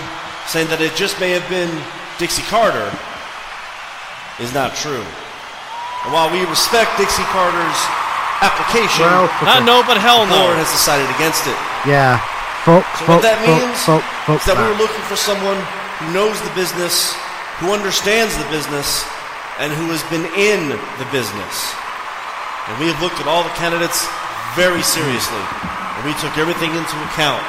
saying 0.47 0.71
that 0.73 0.79
it 0.81 0.95
just 0.95 1.19
may 1.19 1.35
have 1.35 1.45
been 1.51 1.69
Dixie 2.17 2.45
Carter 2.49 2.87
is 4.39 4.55
not 4.55 4.73
true. 4.79 5.03
And 6.07 6.09
while 6.15 6.31
we 6.31 6.41
respect 6.47 6.95
Dixie 6.97 7.25
Carter's 7.35 7.79
application, 8.41 9.05
well, 9.05 9.27
Not 9.43 9.63
no, 9.67 9.81
but 9.85 9.97
hell 9.99 10.23
the 10.25 10.31
board 10.33 10.55
no. 10.55 10.61
has 10.63 10.69
decided 10.71 11.07
against 11.19 11.45
it. 11.47 11.57
yeah. 11.87 12.17
Fuck, 12.65 12.81
So 12.97 13.05
fuck, 13.05 13.21
what 13.21 13.21
that 13.21 13.37
fuck, 13.45 13.61
means 13.61 13.77
fuck, 13.85 14.01
fuck 14.25 14.41
is 14.41 14.45
that 14.49 14.57
we 14.57 14.65
that. 14.65 14.71
were 14.73 14.81
looking 14.81 15.05
for 15.05 15.13
someone 15.13 15.57
who 16.01 16.09
knows 16.17 16.33
the 16.41 16.49
business, 16.57 17.13
who 17.61 17.69
understands 17.69 18.33
the 18.41 18.47
business, 18.49 19.05
and 19.61 19.69
who 19.69 19.93
has 19.93 20.01
been 20.09 20.25
in 20.33 20.73
the 20.97 21.07
business. 21.13 21.53
And 22.65 22.73
we 22.81 22.89
have 22.89 22.97
looked 23.05 23.21
at 23.21 23.29
all 23.29 23.45
the 23.45 23.53
candidates 23.61 24.09
very 24.55 24.81
seriously, 24.81 25.43
and 25.99 26.01
we 26.07 26.15
took 26.23 26.35
everything 26.39 26.71
into 26.75 26.95
account. 27.11 27.43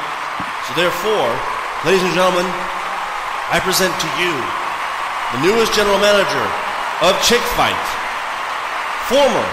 So 0.66 0.74
therefore, 0.74 1.30
ladies 1.86 2.02
and 2.02 2.12
gentlemen, 2.14 2.46
I 3.54 3.62
present 3.62 3.94
to 3.94 4.08
you 4.18 4.34
the 5.38 5.40
newest 5.46 5.70
general 5.74 5.98
manager 6.02 6.44
of 7.06 7.14
Chick 7.22 7.42
Fight, 7.54 7.78
former 9.06 9.46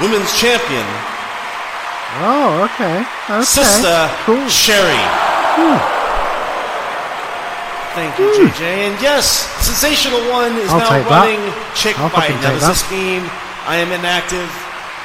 women's 0.00 0.30
champion, 0.38 0.86
Oh, 2.22 2.62
okay. 2.70 3.02
Okay. 3.26 3.42
Sister 3.42 4.06
Cool. 4.22 4.46
Sherri. 4.46 5.02
Hmm. 5.58 5.78
Thank 7.98 8.18
you, 8.18 8.30
JJ. 8.38 8.62
And 8.90 9.02
yes, 9.02 9.26
Sensational 9.62 10.18
One 10.30 10.54
is 10.58 10.70
I'll 10.70 10.78
now 10.78 10.90
take 10.90 11.06
that. 11.10 11.26
running 11.26 11.42
Chick 11.74 11.98
I'll 11.98 12.10
Fight. 12.10 12.30
Now, 12.42 12.54
does 12.54 12.66
this 12.66 12.82
that. 12.82 12.90
mean 12.94 13.22
I 13.66 13.82
am 13.82 13.90
inactive 13.90 14.46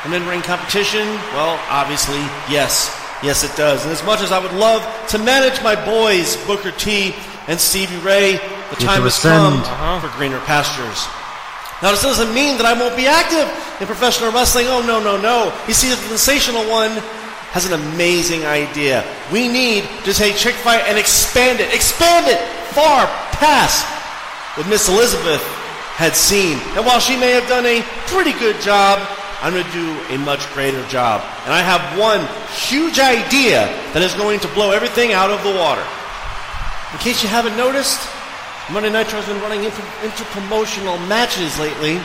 and 0.05 0.13
in 0.13 0.25
ring 0.27 0.41
competition? 0.41 1.05
Well, 1.35 1.59
obviously, 1.69 2.19
yes. 2.49 2.95
Yes, 3.21 3.43
it 3.43 3.55
does. 3.57 3.83
And 3.83 3.91
as 3.91 4.03
much 4.05 4.21
as 4.21 4.31
I 4.31 4.39
would 4.39 4.53
love 4.53 4.81
to 5.09 5.17
manage 5.17 5.61
my 5.61 5.75
boys, 5.75 6.37
Booker 6.47 6.71
T 6.71 7.13
and 7.47 7.59
Stevie 7.59 7.97
Ray, 7.97 8.37
the 8.37 8.79
You 8.79 8.87
time 8.87 9.01
has 9.03 9.19
come 9.19 9.59
ascend. 9.63 10.01
for 10.01 10.09
greener 10.17 10.39
pastures. 10.47 11.05
Now, 11.81 11.91
this 11.91 12.01
doesn't 12.03 12.33
mean 12.33 12.57
that 12.57 12.65
I 12.65 12.73
won't 12.73 12.95
be 12.95 13.07
active 13.07 13.47
in 13.79 13.87
professional 13.87 14.31
wrestling. 14.31 14.67
Oh, 14.67 14.81
no, 14.85 14.99
no, 15.03 15.19
no. 15.19 15.51
You 15.67 15.73
see, 15.73 15.89
the 15.89 15.95
sensational 15.95 16.63
one 16.69 16.91
has 17.51 17.65
an 17.65 17.73
amazing 17.73 18.45
idea. 18.45 19.03
We 19.31 19.47
need 19.47 19.83
to 20.05 20.13
take 20.13 20.35
Chick 20.35 20.55
Fight 20.55 20.83
and 20.87 20.97
expand 20.97 21.59
it, 21.59 21.73
expand 21.73 22.27
it 22.27 22.39
far 22.75 23.07
past 23.39 23.83
what 24.57 24.67
Miss 24.67 24.87
Elizabeth 24.87 25.41
had 25.95 26.15
seen. 26.15 26.59
And 26.75 26.85
while 26.85 26.99
she 26.99 27.15
may 27.17 27.31
have 27.31 27.47
done 27.47 27.65
a 27.65 27.81
pretty 28.07 28.31
good 28.39 28.59
job, 28.61 28.99
I'm 29.41 29.53
going 29.53 29.65
to 29.65 29.71
do 29.71 29.87
a 30.13 30.17
much 30.17 30.45
greater 30.53 30.85
job. 30.87 31.21
And 31.45 31.53
I 31.53 31.61
have 31.61 31.97
one 31.97 32.19
huge 32.51 32.99
idea 32.99 33.71
that 33.95 34.03
is 34.03 34.13
going 34.15 34.39
to 34.41 34.47
blow 34.49 34.71
everything 34.71 35.13
out 35.13 35.31
of 35.31 35.41
the 35.43 35.55
water. 35.55 35.85
In 36.91 36.99
case 36.99 37.23
you 37.23 37.29
haven't 37.29 37.55
noticed, 37.55 38.03
Monday 38.71 38.91
Nitro 38.91 39.21
has 39.21 39.25
been 39.25 39.41
running 39.41 39.63
inter- 39.63 39.95
interpromotional 40.03 40.99
matches 41.07 41.57
lately, 41.57 42.01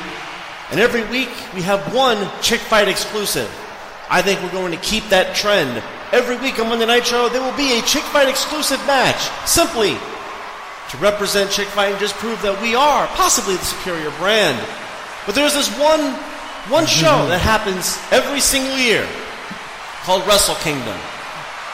and 0.70 0.78
every 0.78 1.02
week 1.10 1.28
we 1.54 1.62
have 1.62 1.92
one 1.92 2.30
Chick 2.40 2.60
Fight 2.60 2.86
exclusive. 2.86 3.50
I 4.08 4.22
think 4.22 4.40
we're 4.40 4.52
going 4.52 4.72
to 4.72 4.78
keep 4.78 5.08
that 5.08 5.34
trend. 5.34 5.82
Every 6.12 6.36
week 6.36 6.60
on 6.60 6.68
Monday 6.68 6.86
Nitro, 6.86 7.28
there 7.28 7.42
will 7.42 7.56
be 7.56 7.78
a 7.78 7.82
Chick 7.82 8.04
Fight 8.14 8.28
exclusive 8.28 8.78
match, 8.86 9.26
simply 9.48 9.98
to 10.90 10.96
represent 10.98 11.50
Chick 11.50 11.66
Fight 11.68 11.90
and 11.90 11.98
just 11.98 12.14
prove 12.16 12.40
that 12.42 12.60
we 12.62 12.76
are 12.76 13.06
possibly 13.18 13.56
the 13.56 13.64
superior 13.64 14.10
brand. 14.22 14.60
But 15.26 15.34
there's 15.34 15.54
this 15.54 15.72
one 15.80 16.14
one 16.68 16.86
show 16.86 17.26
that 17.28 17.40
happens 17.40 18.00
every 18.10 18.40
single 18.40 18.76
year 18.78 19.04
called 20.04 20.26
Wrestle 20.26 20.56
Kingdom. 20.64 20.96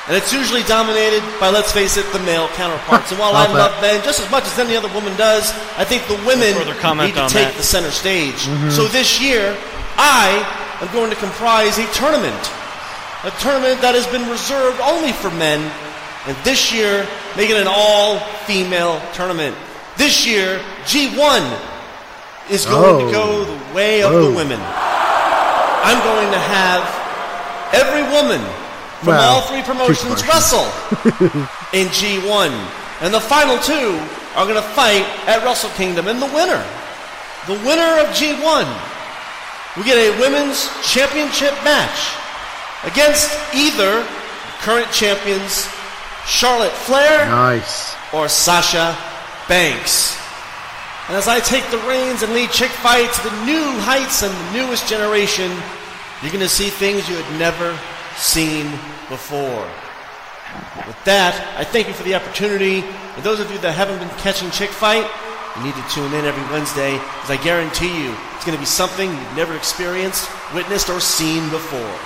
And 0.09 0.16
it's 0.16 0.32
usually 0.32 0.64
dominated 0.64 1.23
by, 1.38 1.50
let's 1.50 1.70
face 1.70 1.97
it, 1.97 2.06
the 2.12 2.18
male 2.26 2.49
counterparts. 2.59 3.12
And 3.12 3.20
while 3.20 3.35
I 3.35 3.47
love 3.47 3.70
bet. 3.78 3.94
men 3.94 4.04
just 4.04 4.18
as 4.18 4.28
much 4.30 4.44
as 4.44 4.59
any 4.59 4.75
other 4.75 4.92
woman 4.94 5.14
does, 5.16 5.52
I 5.78 5.85
think 5.85 6.02
the 6.09 6.18
women 6.26 6.54
further 6.54 6.75
need 7.06 7.14
to 7.14 7.28
take 7.30 7.54
that. 7.54 7.54
the 7.56 7.62
center 7.62 7.90
stage. 7.90 8.50
Mm-hmm. 8.50 8.70
So 8.70 8.88
this 8.88 9.20
year, 9.20 9.54
I 9.94 10.42
am 10.80 10.90
going 10.92 11.11
to 11.11 11.16
comprise 11.16 11.78
a 11.78 11.87
tournament. 11.92 12.42
A 13.23 13.30
tournament 13.38 13.78
that 13.82 13.94
has 13.94 14.09
been 14.09 14.26
reserved 14.26 14.80
only 14.82 15.12
for 15.12 15.30
men. 15.38 15.62
And 16.26 16.35
this 16.42 16.73
year, 16.73 17.06
make 17.37 17.50
it 17.50 17.56
an 17.56 17.68
all-female 17.68 18.99
tournament. 19.12 19.54
This 19.97 20.26
year, 20.26 20.59
G1 20.90 21.44
is 22.50 22.66
going 22.66 22.97
Oh. 22.97 23.07
to 23.07 23.12
go 23.12 23.23
oh. 23.25 23.45
the 23.45 23.75
way 23.75 24.02
of 24.02 24.11
the 24.12 24.19
oh. 24.28 24.35
women. 24.35 24.61
I'm 24.61 25.99
going 26.04 26.30
to 26.33 26.38
have 26.38 26.83
every 27.73 28.02
woman 28.12 28.40
from 29.00 29.09
Well, 29.16 29.35
all 29.37 29.42
three 29.49 29.62
promotions 29.62 30.21
promotions. 30.21 30.28
wrestle 30.28 30.66
in 31.73 31.88
G1. 31.88 32.50
And 33.00 33.14
the 33.14 33.21
final 33.21 33.57
two 33.59 33.97
are 34.37 34.45
going 34.45 34.61
to 34.61 34.69
fight 34.76 35.07
at 35.26 35.42
Wrestle 35.42 35.71
Kingdom. 35.71 36.07
And 36.09 36.21
the 36.21 36.26
winner, 36.26 36.61
the 37.47 37.54
winner 37.64 37.97
of 38.04 38.09
G1, 38.12 38.66
we 39.78 39.85
get 39.85 39.97
a 39.97 40.11
women's 40.21 40.69
championship 40.85 41.54
match 41.64 42.12
against 42.85 43.30
either 43.54 44.04
current 44.61 44.90
champions 44.92 45.66
Charlotte 46.26 46.73
Flair 46.73 47.25
Nice. 47.26 47.95
or 48.12 48.28
Sasha 48.28 48.95
Banks. 49.49 50.19
And 51.11 51.19
as 51.19 51.26
I 51.26 51.43
take 51.43 51.67
the 51.75 51.83
reins 51.90 52.23
and 52.23 52.31
lead 52.38 52.55
Chick 52.55 52.71
Fight 52.71 53.11
to 53.11 53.23
the 53.26 53.35
new 53.43 53.67
heights 53.83 54.23
and 54.23 54.31
the 54.31 54.62
newest 54.62 54.87
generation, 54.87 55.50
you're 56.23 56.31
going 56.31 56.38
to 56.38 56.47
see 56.47 56.71
things 56.71 57.11
you 57.11 57.19
had 57.19 57.26
never 57.35 57.75
seen 58.14 58.71
before. 59.11 59.67
With 60.87 61.02
that, 61.11 61.35
I 61.59 61.67
thank 61.67 61.90
you 61.90 61.99
for 61.99 62.07
the 62.07 62.14
opportunity. 62.14 62.87
And 62.87 63.26
those 63.26 63.43
of 63.43 63.50
you 63.50 63.59
that 63.59 63.75
haven't 63.75 63.99
been 63.99 64.14
catching 64.23 64.55
Chick 64.55 64.71
Fight, 64.71 65.02
you 65.59 65.67
need 65.67 65.75
to 65.75 65.87
tune 65.90 66.14
in 66.14 66.31
every 66.31 66.47
Wednesday, 66.55 66.95
because 66.95 67.35
I 67.35 67.43
guarantee 67.43 67.90
you 67.90 68.14
it's 68.38 68.47
going 68.47 68.55
to 68.55 68.62
be 68.62 68.71
something 68.71 69.11
you've 69.11 69.35
never 69.35 69.59
experienced, 69.59 70.31
witnessed, 70.55 70.95
or 70.95 71.02
seen 71.02 71.43
before. 71.50 71.99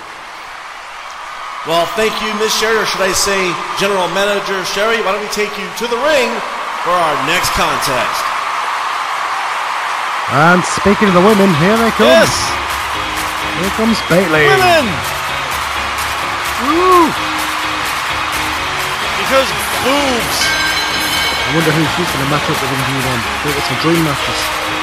Well, 1.69 1.85
thank 1.93 2.17
you, 2.25 2.33
Miss 2.41 2.57
Sherri, 2.57 2.81
or 2.81 2.89
should 2.89 3.05
I 3.05 3.13
say 3.13 3.37
General 3.77 4.09
Manager 4.17 4.57
Sherri. 4.73 4.97
Why 5.05 5.13
don't 5.13 5.21
we 5.21 5.29
take 5.29 5.53
you 5.61 5.69
to 5.77 5.85
the 5.93 6.01
ring 6.01 6.29
for 6.81 6.89
our 6.89 7.13
next 7.29 7.53
contest? 7.53 8.34
And 10.33 10.65
speaking 10.65 11.07
of 11.09 11.13
the 11.13 11.21
women, 11.21 11.53
here 11.61 11.77
they 11.77 11.91
come. 11.93 12.09
Yes! 12.09 12.33
Here 13.61 13.69
comes 13.77 14.01
Bayley. 14.09 14.49
Women! 14.49 14.85
Woo! 16.65 17.13
Because 19.21 19.49
boobs. 19.85 20.39
I 21.45 21.49
wonder 21.53 21.71
who 21.77 21.83
she's 21.93 22.09
going 22.09 22.25
to 22.25 22.31
match 22.33 22.47
up 22.49 22.57
with 22.57 22.73
in 22.73 22.81
G1. 22.89 23.19
Think 23.45 23.53
it's 23.53 23.67
some 23.69 23.79
dream 23.85 24.01
matches. 24.01 24.74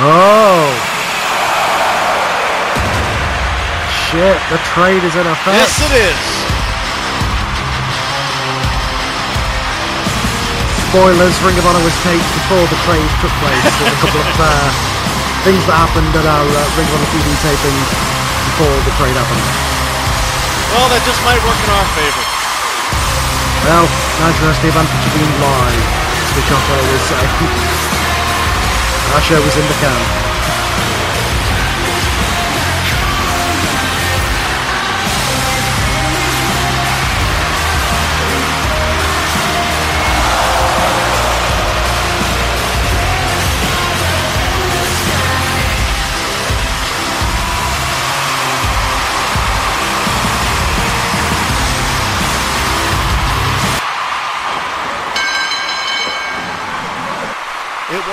Oh! 0.00 0.64
Shit, 3.92 4.40
the 4.48 4.56
trade 4.72 5.04
is 5.04 5.12
in 5.12 5.28
effect. 5.28 5.60
Yes, 5.60 5.76
it 5.84 5.92
is. 5.92 6.24
Spoilers, 10.88 11.36
Ring 11.44 11.52
of 11.60 11.68
Honor 11.68 11.84
was 11.84 11.92
taped 12.00 12.24
before 12.32 12.64
the 12.72 12.80
trade 12.88 13.10
took 13.20 13.34
place. 13.44 13.60
There's 13.76 13.92
a 13.92 14.00
couple 14.00 14.24
of 14.24 14.32
uh, 14.40 14.48
things 15.46 15.60
that 15.68 15.76
happened 15.76 16.16
at 16.16 16.24
our 16.24 16.48
uh, 16.48 16.60
Ring 16.80 16.88
of 16.88 16.96
Honor 16.96 17.10
TV 17.12 17.28
taping 17.44 17.78
before 18.56 18.72
the 18.88 18.92
trade 18.96 19.12
happened. 19.20 19.44
Well, 20.80 20.88
that 20.96 21.04
just 21.04 21.20
might 21.28 21.44
work 21.44 21.60
in 21.60 21.70
our 21.76 21.88
favor. 21.92 22.24
Well, 23.68 23.84
nice 24.24 24.38
has 24.48 24.56
the 24.64 24.72
advantage 24.72 25.04
of 25.04 25.12
being 25.12 25.34
live, 25.44 25.84
as 26.24 26.30
the 26.40 26.42
chopper 26.48 26.72
always 26.72 27.04
say. 27.04 27.99
Show 29.18 29.42
was 29.42 29.56
in 29.56 29.66
the 29.66 29.74
can. 29.74 30.29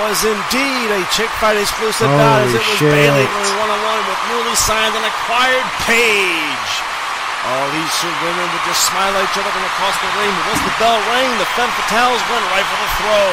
Was 0.08 0.24
indeed 0.24 0.88
a 0.88 1.04
Chick 1.12 1.28
Fight 1.36 1.60
exclusive 1.60 2.08
Holy 2.08 2.16
bout 2.16 2.40
as 2.40 2.56
it 2.56 2.64
was 2.64 2.80
shit. 2.80 2.88
Bayley 2.88 3.28
going 3.28 3.54
one 3.60 3.68
on 3.68 3.76
one 3.76 4.00
with 4.08 4.16
newly 4.32 4.56
signed 4.56 4.96
and 4.96 5.04
acquired 5.04 5.68
Paige. 5.84 6.72
All 7.44 7.68
these 7.76 7.92
two 8.00 8.08
women 8.24 8.48
would 8.48 8.64
just 8.64 8.88
smile 8.88 9.12
at 9.12 9.28
each 9.28 9.36
other 9.36 9.52
from 9.52 9.68
across 9.68 10.00
the 10.00 10.08
ring. 10.16 10.32
But 10.32 10.56
once 10.56 10.64
the 10.64 10.72
bell 10.80 10.96
rang, 11.12 11.28
the 11.36 11.44
femme 11.52 11.68
fatales 11.76 12.24
went 12.32 12.40
right 12.48 12.64
for 12.64 12.78
the 12.80 12.90
throw. 13.04 13.28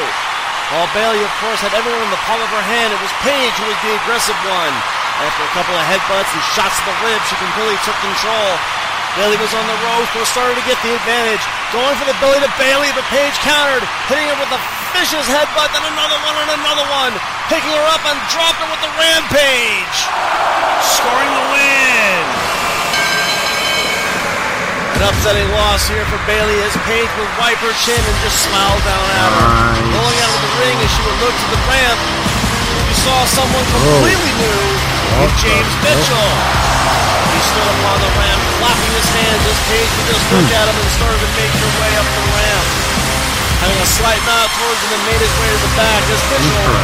While 0.75 0.91
Bayley, 0.91 1.23
of 1.23 1.31
course, 1.39 1.63
had 1.63 1.71
everyone 1.71 2.03
in 2.03 2.11
the 2.11 2.19
palm 2.27 2.43
of 2.43 2.51
her 2.51 2.65
hand, 2.67 2.91
it 2.91 2.99
was 2.99 3.13
Paige 3.23 3.55
who 3.55 3.71
was 3.71 3.79
the 3.79 3.95
aggressive 3.95 4.35
one. 4.43 4.75
After 5.23 5.47
a 5.47 5.51
couple 5.55 5.79
of 5.79 5.85
headbutts 5.88 6.27
and 6.27 6.43
shots 6.59 6.75
to 6.75 6.91
the 6.91 6.95
ribs, 7.07 7.23
she 7.31 7.39
completely 7.39 7.79
took 7.88 7.95
control. 8.03 8.51
Bayley 9.15 9.39
was 9.39 9.56
on 9.56 9.63
the 9.63 9.80
ropes, 9.80 10.12
but 10.12 10.28
started 10.28 10.60
to 10.60 10.65
get 10.67 10.75
the 10.84 10.91
advantage. 10.91 11.39
Going 11.71 11.95
for 11.95 12.04
the 12.04 12.15
belly 12.19 12.36
to 12.43 12.51
Bayley, 12.60 12.91
but 12.91 13.08
Paige 13.08 13.36
countered, 13.47 13.88
hitting 14.12 14.28
her 14.28 14.36
with 14.43 14.51
a 14.51 14.60
vicious 14.91 15.23
headbutt, 15.23 15.71
then 15.71 15.88
another 15.88 16.19
one 16.19 16.36
and 16.36 16.51
another 16.60 16.84
one. 16.91 17.15
Picking 17.47 17.71
her 17.71 17.88
up 17.95 18.04
and 18.04 18.19
dropped 18.28 18.60
her 18.60 18.67
with 18.67 18.84
the 18.84 18.91
rampage. 18.99 19.97
Scoring 20.84 21.32
the 21.32 21.45
win. 21.47 22.23
An 24.99 25.01
upsetting 25.08 25.47
loss 25.56 25.88
here 25.88 26.04
for 26.12 26.19
Bayley 26.28 26.60
as 26.67 26.75
Paige 26.84 27.12
would 27.15 27.32
wipe 27.39 27.60
her 27.63 27.75
chin 27.88 27.99
and 27.99 28.17
just 28.19 28.47
smile 28.51 28.80
down 28.84 29.06
at 29.15 29.32
her. 29.32 29.47
Rolling 29.95 30.19
out 30.28 30.34
of 30.36 30.41
the 30.43 30.54
ring 30.60 30.75
as 30.84 30.91
she 30.91 31.01
would 31.08 31.19
look 31.23 31.36
to 31.36 31.47
the 31.56 31.62
ramp, 31.71 31.99
you 32.91 32.95
saw 32.99 33.23
someone 33.32 33.63
oh. 33.63 33.75
completely 33.80 34.32
new 34.43 34.95
the 35.23 35.28
James 35.39 35.71
hell? 35.80 35.95
Mitchell. 35.95 36.64
He 37.35 37.41
stood 37.43 37.67
up 37.67 37.81
on 37.91 37.99
the 37.99 38.11
ramp, 38.15 38.39
clapping 38.63 38.95
his 38.95 39.09
hands 39.11 39.43
as 39.43 39.59
would 39.67 40.07
just 40.07 40.23
look 40.31 40.47
at 40.55 40.71
him 40.71 40.77
and 40.79 40.87
started 40.95 41.19
to 41.19 41.31
make 41.35 41.51
her 41.51 41.71
way 41.83 41.91
up 41.99 42.07
the 42.07 42.23
ramp. 42.31 42.63
Having 43.59 43.75
a 43.83 43.89
slight 43.91 44.23
nod 44.23 44.47
towards 44.55 44.79
him 44.79 44.95
and 44.95 45.03
made 45.03 45.19
his 45.19 45.35
way 45.43 45.51
to 45.51 45.59
the 45.59 45.73
back 45.75 45.99
as 46.15 46.21
Mitchell 46.31 46.79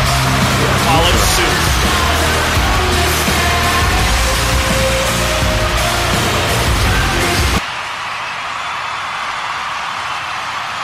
followed 0.92 1.16
suit. 1.40 1.56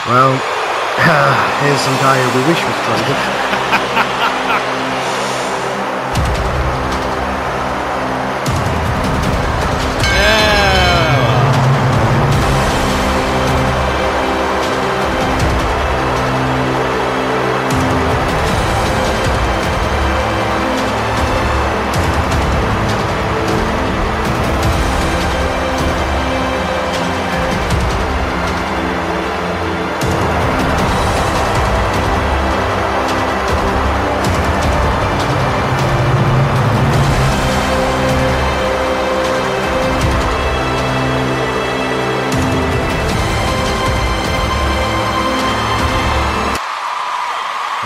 Well, 0.08 0.32
here's 1.60 1.84
some 1.84 1.98
guy 2.00 2.16
who 2.16 2.40
we 2.40 2.42
wish 2.48 2.64
was 2.64 2.78
traded. 2.88 3.20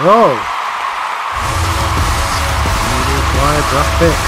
Oh! 0.04 0.34
Newly 2.90 3.16
acquired 3.22 3.66
draft 3.70 3.94
pick. 4.02 4.18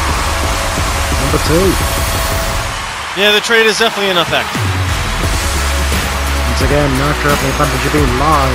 number 1.18 1.42
two. 1.50 1.66
Yeah, 3.18 3.34
the 3.34 3.42
trade 3.42 3.66
is 3.66 3.82
definitely 3.82 4.14
in 4.14 4.18
effect. 4.18 4.54
Once 6.46 6.62
again, 6.62 6.86
of 6.94 7.18
the 7.26 7.50
Advantage 7.50 7.90
being 7.90 8.06
live. 8.22 8.54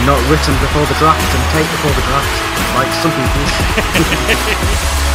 And 0.00 0.08
not 0.08 0.16
written 0.32 0.56
before 0.64 0.88
the 0.88 0.96
draft 0.96 1.20
and 1.20 1.44
taped 1.52 1.68
before 1.76 1.92
the 1.92 2.00
draft, 2.08 2.32
like 2.72 2.88
some 2.96 3.12
people. 3.12 3.44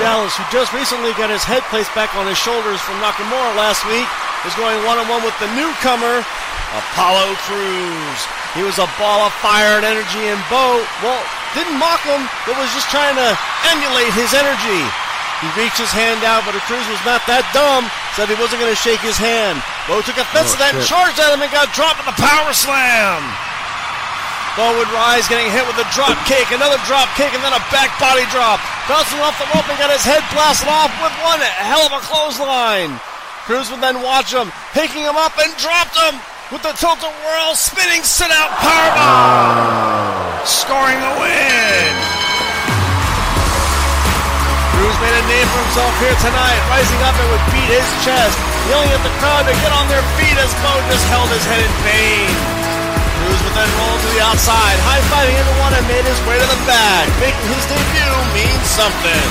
Dallas, 0.00 0.32
who 0.32 0.48
just 0.48 0.72
recently 0.72 1.12
got 1.20 1.28
his 1.28 1.44
head 1.44 1.60
placed 1.68 1.92
back 1.92 2.16
on 2.16 2.24
his 2.24 2.40
shoulders 2.40 2.80
from 2.80 2.96
Nakamura 3.04 3.52
last 3.52 3.84
week, 3.84 4.08
is 4.48 4.56
going 4.56 4.80
one 4.88 4.96
on 4.96 5.04
one 5.12 5.20
with 5.20 5.36
the 5.36 5.50
newcomer, 5.52 6.24
Apollo 6.72 7.36
Crews. 7.44 8.20
He 8.56 8.64
was 8.64 8.80
a 8.80 8.88
ball 8.96 9.28
of 9.28 9.32
fire 9.44 9.76
and 9.76 9.84
energy, 9.84 10.24
and 10.32 10.40
Bo, 10.48 10.80
well, 11.04 11.20
didn't 11.52 11.76
mock 11.76 12.00
him, 12.08 12.24
but 12.48 12.56
was 12.56 12.72
just 12.72 12.88
trying 12.88 13.12
to 13.20 13.28
emulate 13.68 14.08
his 14.16 14.32
energy. 14.32 14.82
He 15.44 15.52
reached 15.52 15.76
his 15.76 15.92
hand 15.92 16.24
out, 16.24 16.48
but 16.48 16.56
Crews 16.64 16.84
was 16.88 17.00
not 17.04 17.20
that 17.28 17.44
dumb, 17.52 17.84
said 18.16 18.32
he 18.32 18.40
wasn't 18.40 18.64
going 18.64 18.72
to 18.72 18.80
shake 18.80 19.04
his 19.04 19.20
hand. 19.20 19.60
Bo 19.84 20.00
took 20.00 20.16
offense 20.16 20.52
oh, 20.52 20.56
to 20.56 20.60
that, 20.64 20.72
shit. 20.80 20.88
charged 20.88 21.20
at 21.20 21.28
him, 21.28 21.44
and 21.44 21.52
got 21.52 21.68
dropped 21.76 22.00
with 22.00 22.08
a 22.08 22.16
power 22.16 22.56
slam. 22.56 23.20
Bo 24.56 24.80
would 24.80 24.88
rise, 24.96 25.28
getting 25.28 25.52
hit 25.52 25.68
with 25.68 25.76
a 25.76 25.88
drop 25.92 26.16
kick, 26.24 26.48
another 26.56 26.80
drop 26.88 27.12
kick, 27.20 27.36
and 27.36 27.44
then 27.44 27.52
a 27.52 27.62
back 27.68 27.92
body 28.00 28.24
drop. 28.32 28.64
Bouncing 28.90 29.22
off 29.22 29.38
the 29.38 29.46
rope 29.54 29.70
and 29.70 29.78
got 29.78 29.94
his 29.94 30.02
head 30.02 30.18
blasted 30.34 30.66
off 30.66 30.90
with 30.98 31.14
one 31.22 31.38
hell 31.38 31.86
of 31.86 31.94
a 31.94 32.02
clothesline. 32.02 32.90
Crews 33.46 33.70
would 33.70 33.78
then 33.78 34.02
watch 34.02 34.34
him, 34.34 34.50
picking 34.74 35.06
him 35.06 35.14
up 35.14 35.30
and 35.38 35.54
dropped 35.62 35.94
him 35.94 36.18
with 36.50 36.66
the 36.66 36.74
tilt 36.74 36.98
a 36.98 37.12
whirl 37.22 37.54
spinning 37.54 38.02
sit 38.02 38.34
out 38.34 38.50
powerbomb, 38.58 40.42
scoring 40.42 40.98
the 40.98 41.14
win. 41.22 41.92
Crews 44.74 44.98
made 44.98 45.16
a 45.22 45.24
name 45.38 45.46
for 45.54 45.62
himself 45.70 45.94
here 46.02 46.18
tonight, 46.18 46.58
rising 46.74 46.98
up 47.06 47.14
and 47.14 47.30
would 47.30 47.46
beat 47.54 47.70
his 47.70 47.86
chest, 48.02 48.34
yelling 48.74 48.90
at 48.90 49.06
the 49.06 49.14
crowd 49.22 49.46
to 49.46 49.54
get 49.62 49.70
on 49.70 49.86
their 49.86 50.02
feet 50.18 50.34
as 50.34 50.50
Bo 50.66 50.74
just 50.90 51.06
held 51.14 51.30
his 51.30 51.46
head 51.46 51.62
in 51.62 51.74
pain. 51.86 52.59
Crews 53.30 53.46
would 53.46 53.54
then 53.54 53.70
roll 53.78 53.94
to 53.94 54.08
the 54.10 54.22
outside, 54.26 54.74
high-fiving 54.82 55.38
everyone 55.38 55.70
and 55.78 55.86
made 55.86 56.02
his 56.02 56.18
way 56.26 56.34
to 56.34 56.48
the 56.50 56.60
bag, 56.66 57.06
making 57.22 57.46
his 57.46 57.62
debut 57.70 58.16
mean 58.34 58.58
something. 58.66 59.22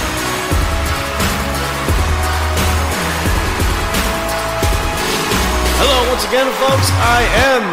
Hello 5.84 6.00
once 6.08 6.24
again, 6.32 6.48
folks. 6.64 6.88
I 6.96 7.28
am 7.52 7.68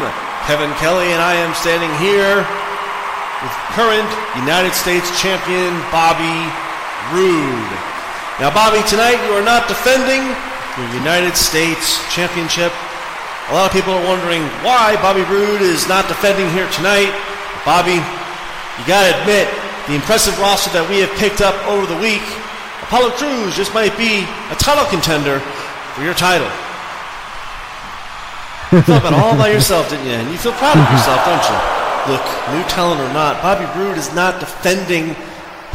Kevin 0.50 0.74
Kelly, 0.82 1.14
and 1.14 1.22
I 1.22 1.38
am 1.38 1.54
standing 1.54 1.94
here 2.02 2.42
with 2.42 3.54
current 3.78 4.10
United 4.34 4.74
States 4.74 5.06
champion 5.14 5.78
Bobby 5.94 6.42
Roode. 7.14 7.70
Now, 8.42 8.50
Bobby, 8.50 8.82
tonight 8.90 9.22
you 9.30 9.32
are 9.38 9.46
not 9.46 9.70
defending 9.70 10.26
your 10.74 10.90
United 10.90 11.38
States 11.38 12.02
championship 12.10 12.74
a 13.48 13.54
lot 13.54 13.66
of 13.66 13.72
people 13.72 13.94
are 13.94 14.02
wondering 14.02 14.42
why 14.66 14.98
Bobby 14.98 15.22
Roode 15.30 15.62
is 15.62 15.86
not 15.86 16.08
defending 16.08 16.50
here 16.50 16.66
tonight. 16.74 17.14
Bobby, 17.62 17.94
you 17.94 18.82
got 18.90 19.06
to 19.06 19.14
admit, 19.22 19.46
the 19.86 19.94
impressive 19.94 20.34
roster 20.42 20.70
that 20.74 20.82
we 20.90 20.98
have 20.98 21.10
picked 21.14 21.38
up 21.38 21.54
over 21.70 21.86
the 21.86 21.94
week, 22.02 22.26
Apollo 22.90 23.14
Crews 23.14 23.54
just 23.54 23.70
might 23.70 23.94
be 23.94 24.26
a 24.50 24.56
title 24.58 24.82
contender 24.90 25.38
for 25.94 26.02
your 26.02 26.14
title. 26.18 26.50
You 28.74 28.82
thought 28.82 28.98
about 28.98 29.14
all 29.14 29.38
by 29.38 29.54
yourself, 29.54 29.94
didn't 29.94 30.10
you? 30.10 30.18
And 30.18 30.26
you 30.26 30.38
feel 30.42 30.54
proud 30.58 30.74
of 30.74 30.86
yourself, 30.90 31.22
don't 31.22 31.46
you? 31.46 31.58
Look, 32.10 32.26
new 32.50 32.66
talent 32.66 32.98
or 32.98 33.10
not, 33.14 33.38
Bobby 33.46 33.66
Roode 33.78 33.94
is 33.94 34.10
not 34.10 34.42
defending 34.42 35.14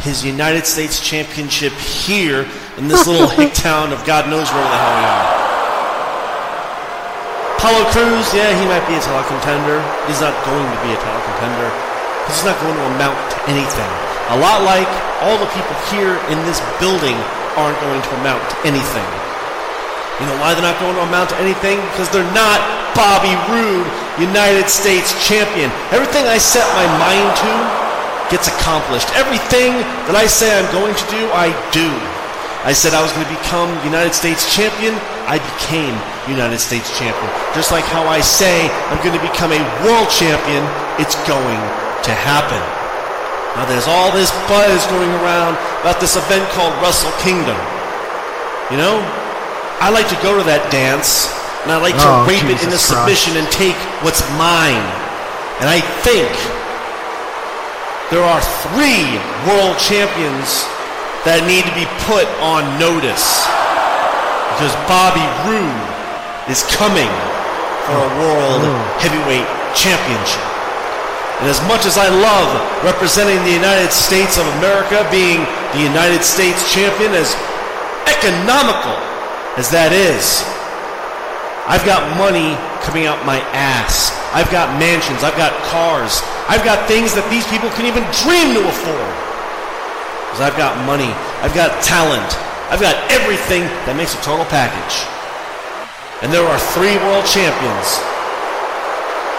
his 0.04 0.20
United 0.20 0.68
States 0.68 1.00
Championship 1.00 1.72
here 1.72 2.44
in 2.76 2.88
this 2.88 3.08
little 3.08 3.28
hick 3.28 3.54
town 3.56 3.96
of 3.96 4.04
God 4.04 4.28
knows 4.28 4.44
where 4.52 4.60
the 4.60 4.76
hell 4.76 4.92
we 4.92 5.04
are. 5.08 5.51
Apollo 7.62 7.94
Crews, 7.94 8.26
yeah, 8.34 8.50
he 8.58 8.66
might 8.66 8.82
be 8.90 8.98
a 8.98 9.02
title 9.06 9.22
contender. 9.30 9.78
He's 10.10 10.18
not 10.18 10.34
going 10.42 10.66
to 10.66 10.78
be 10.82 10.90
a 10.90 10.98
title 10.98 11.22
contender 11.30 11.70
because 12.26 12.42
he's 12.42 12.48
not 12.50 12.58
going 12.58 12.74
to 12.74 12.86
amount 12.98 13.14
to 13.30 13.38
anything. 13.46 13.92
A 14.34 14.38
lot 14.42 14.66
like 14.66 14.90
all 15.22 15.38
the 15.38 15.46
people 15.54 15.70
here 15.86 16.18
in 16.26 16.42
this 16.42 16.58
building 16.82 17.14
aren't 17.54 17.78
going 17.78 18.02
to 18.02 18.10
amount 18.18 18.42
to 18.50 18.56
anything. 18.66 19.06
You 20.18 20.26
know 20.26 20.34
why 20.42 20.58
they're 20.58 20.66
not 20.66 20.74
going 20.82 20.98
to 20.98 21.06
amount 21.06 21.30
to 21.30 21.38
anything? 21.38 21.78
Because 21.94 22.10
they're 22.10 22.26
not 22.34 22.58
Bobby 22.98 23.30
Roode, 23.46 23.86
United 24.18 24.66
States 24.66 25.14
champion. 25.22 25.70
Everything 25.94 26.26
I 26.26 26.42
set 26.42 26.66
my 26.74 26.90
mind 26.98 27.30
to 27.46 27.52
gets 28.26 28.50
accomplished. 28.50 29.06
Everything 29.14 29.70
that 30.10 30.18
I 30.18 30.26
say 30.26 30.50
I'm 30.50 30.66
going 30.74 30.98
to 30.98 31.06
do, 31.14 31.30
I 31.30 31.54
do. 31.70 31.86
I 32.66 32.74
said 32.74 32.90
I 32.90 33.06
was 33.06 33.14
going 33.14 33.30
to 33.30 33.34
become 33.38 33.70
United 33.86 34.18
States 34.18 34.50
champion. 34.50 34.98
I 35.30 35.38
became 35.38 35.94
United 36.28 36.58
States 36.58 36.86
champion. 36.98 37.30
Just 37.54 37.74
like 37.74 37.84
how 37.84 38.06
I 38.06 38.20
say 38.20 38.70
I'm 38.90 39.00
going 39.02 39.16
to 39.16 39.24
become 39.24 39.50
a 39.50 39.62
world 39.82 40.06
champion, 40.06 40.62
it's 41.02 41.18
going 41.26 41.60
to 42.06 42.12
happen. 42.14 42.62
Now 43.58 43.66
there's 43.66 43.90
all 43.90 44.10
this 44.14 44.30
buzz 44.48 44.86
going 44.88 45.10
around 45.20 45.58
about 45.82 46.00
this 46.00 46.16
event 46.16 46.46
called 46.54 46.72
Wrestle 46.80 47.12
Kingdom. 47.20 47.58
You 48.70 48.78
know, 48.78 49.02
I 49.82 49.90
like 49.90 50.08
to 50.08 50.18
go 50.22 50.38
to 50.38 50.44
that 50.48 50.64
dance, 50.72 51.28
and 51.66 51.74
I 51.74 51.76
like 51.76 51.98
to 51.98 52.08
oh, 52.08 52.24
rape 52.24 52.46
Jesus 52.48 52.62
it 52.62 52.66
into 52.70 52.80
submission 52.80 53.36
and 53.36 53.46
take 53.52 53.76
what's 54.00 54.24
mine. 54.40 54.80
And 55.60 55.68
I 55.68 55.84
think 56.06 56.32
there 58.08 58.24
are 58.24 58.40
three 58.72 59.20
world 59.44 59.76
champions 59.76 60.64
that 61.28 61.44
need 61.44 61.68
to 61.68 61.74
be 61.76 61.84
put 62.08 62.24
on 62.40 62.64
notice. 62.80 63.44
Because 64.56 64.72
Bobby 64.88 65.24
Roode 65.44 65.91
is 66.48 66.66
coming 66.74 67.10
for 67.86 67.98
a 67.98 68.10
world 68.18 68.62
oh. 68.62 68.78
heavyweight 68.98 69.46
championship. 69.74 70.42
And 71.42 71.50
as 71.50 71.58
much 71.66 71.90
as 71.90 71.98
I 71.98 72.06
love 72.06 72.50
representing 72.86 73.42
the 73.42 73.50
United 73.50 73.90
States 73.90 74.38
of 74.38 74.46
America, 74.62 75.02
being 75.10 75.42
the 75.74 75.82
United 75.82 76.22
States 76.22 76.70
champion, 76.70 77.10
as 77.18 77.34
economical 78.06 78.94
as 79.58 79.66
that 79.74 79.90
is, 79.90 80.46
I've 81.66 81.82
got 81.82 82.02
money 82.14 82.54
coming 82.86 83.10
out 83.10 83.22
my 83.26 83.42
ass. 83.54 84.14
I've 84.30 84.50
got 84.50 84.70
mansions. 84.78 85.22
I've 85.26 85.38
got 85.38 85.50
cars. 85.66 86.22
I've 86.46 86.62
got 86.62 86.86
things 86.86 87.14
that 87.18 87.26
these 87.26 87.46
people 87.50 87.70
can 87.74 87.90
even 87.90 88.06
dream 88.22 88.54
to 88.54 88.62
afford. 88.62 89.14
Because 90.30 90.48
I've 90.48 90.56
got 90.56 90.78
money, 90.88 91.12
I've 91.44 91.52
got 91.52 91.76
talent, 91.84 92.24
I've 92.72 92.80
got 92.80 92.96
everything 93.12 93.68
that 93.84 94.00
makes 94.00 94.16
a 94.16 94.20
total 94.24 94.48
package. 94.48 95.04
And 96.22 96.30
there 96.30 96.46
are 96.46 96.58
three 96.78 96.94
world 97.02 97.26
champions 97.26 97.98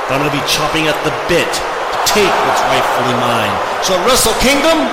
that 0.06 0.20
I'm 0.20 0.20
going 0.20 0.32
to 0.32 0.36
be 0.36 0.44
chopping 0.52 0.92
at 0.92 1.00
the 1.08 1.16
bit 1.32 1.48
to 1.48 1.98
take 2.04 2.28
what's 2.28 2.64
rightfully 2.68 3.16
mine. 3.24 3.56
So 3.88 3.96
Wrestle 4.04 4.36
Kingdom, 4.44 4.84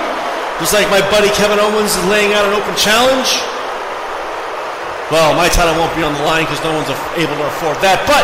just 0.63 0.71
like 0.71 0.87
my 0.87 1.03
buddy 1.11 1.27
Kevin 1.35 1.59
Owens 1.59 1.91
is 1.91 2.05
laying 2.07 2.31
out 2.31 2.47
an 2.47 2.55
open 2.55 2.71
challenge. 2.79 3.43
Well, 5.11 5.35
my 5.35 5.51
title 5.51 5.75
won't 5.75 5.91
be 5.91 6.07
on 6.07 6.15
the 6.15 6.23
line 6.23 6.47
because 6.47 6.63
no 6.63 6.71
one's 6.71 6.87
able 7.19 7.35
to 7.35 7.45
afford 7.59 7.75
that, 7.83 7.99
but 8.07 8.23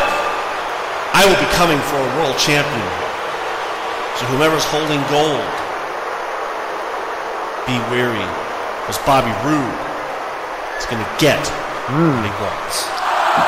I 1.12 1.28
will 1.28 1.36
be 1.36 1.50
coming 1.60 1.76
for 1.92 2.00
a 2.00 2.10
world 2.24 2.40
champion. 2.40 2.88
So 4.16 4.24
whomever's 4.32 4.64
holding 4.64 5.04
gold, 5.12 5.52
be 7.68 7.76
weary, 7.92 8.24
because 8.88 8.96
Bobby 9.04 9.36
Roode 9.44 9.80
is 10.80 10.88
going 10.88 11.04
to 11.04 11.12
get 11.20 11.44
what 11.92 12.24
he 12.24 12.32
wants. 12.40 12.97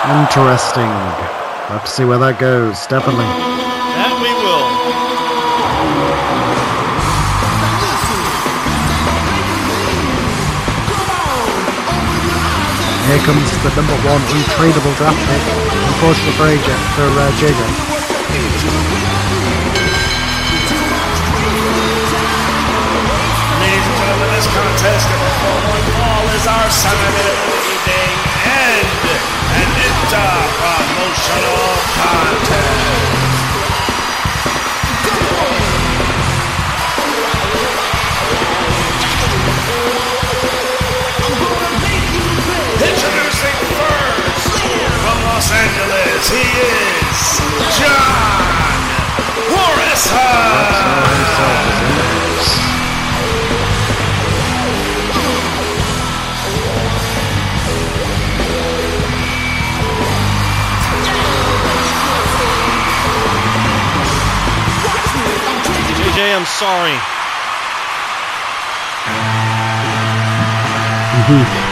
Interesting. 0.09 0.89
We'll 0.89 1.77
have 1.77 1.85
to 1.85 1.91
see 1.91 2.05
where 2.05 2.17
that 2.17 2.39
goes, 2.39 2.87
definitely. 2.87 3.25
That 3.25 4.13
we 4.21 4.31
will. 4.41 4.65
Here 13.09 13.21
comes 13.25 13.49
the 13.61 13.73
number 13.77 13.97
one 14.05 14.21
untradeable 14.33 14.95
draft 14.97 15.17
pick. 15.25 15.43
Unfortunately 15.93 16.33
for 16.37 16.45
AJ, 16.49 16.69
for 16.95 17.09
uh, 17.09 17.31
JJ. 17.37 17.99
contest 24.79 25.09
number 25.11 25.31
four 25.43 25.59
one 25.67 25.85
fall 25.99 26.23
is 26.33 26.47
our 26.47 26.69
seven 26.71 27.11
minute 27.11 27.39
evening 27.67 28.07
and 28.07 28.18
promotional 30.09 31.69
contest. 31.93 32.89
Introducing 42.81 43.57
first 43.77 44.53
from 45.03 45.17
Los 45.25 45.51
Angeles, 45.51 46.29
he 46.31 46.41
is 46.41 47.39
John 47.77 48.81
Morrison. 49.53 50.79
Contest. 66.19 66.21
I'm 66.35 66.45
sorry. 66.45 66.99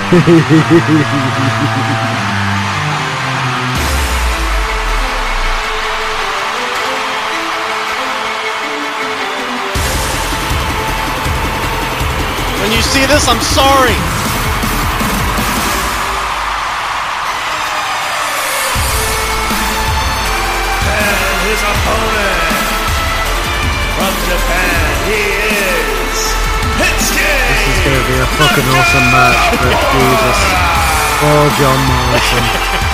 when 12.61 12.71
you 12.71 12.81
see 12.81 13.05
this, 13.05 13.27
I'm 13.27 13.41
sorry. 13.41 13.97
Opponent 21.57 22.16
a 28.21 28.25
fucking 28.25 28.67
awesome 28.73 29.07
match, 29.11 29.51
but 29.61 29.77
Jesus. 29.93 30.39
Oh, 31.21 31.45
John 31.57 31.79
Morrison. 31.85 32.83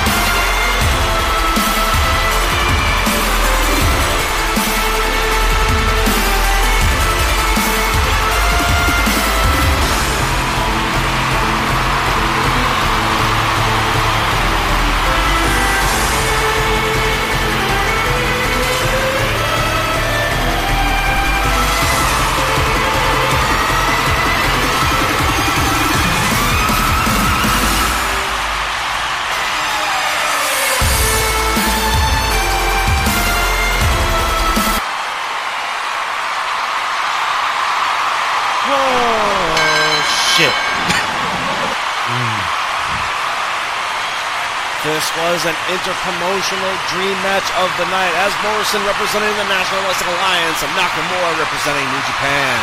was 45.24 45.48
an 45.48 45.56
interpromotional 45.72 46.76
dream 46.92 47.16
match 47.24 47.48
of 47.56 47.72
the 47.80 47.88
night 47.88 48.12
as 48.28 48.36
Morrison 48.44 48.84
representing 48.84 49.32
the 49.40 49.48
National 49.48 49.80
Wrestling 49.88 50.12
Alliance 50.20 50.60
and 50.60 50.72
Nakamura 50.76 51.40
representing 51.40 51.88
New 51.88 52.04
Japan. 52.04 52.60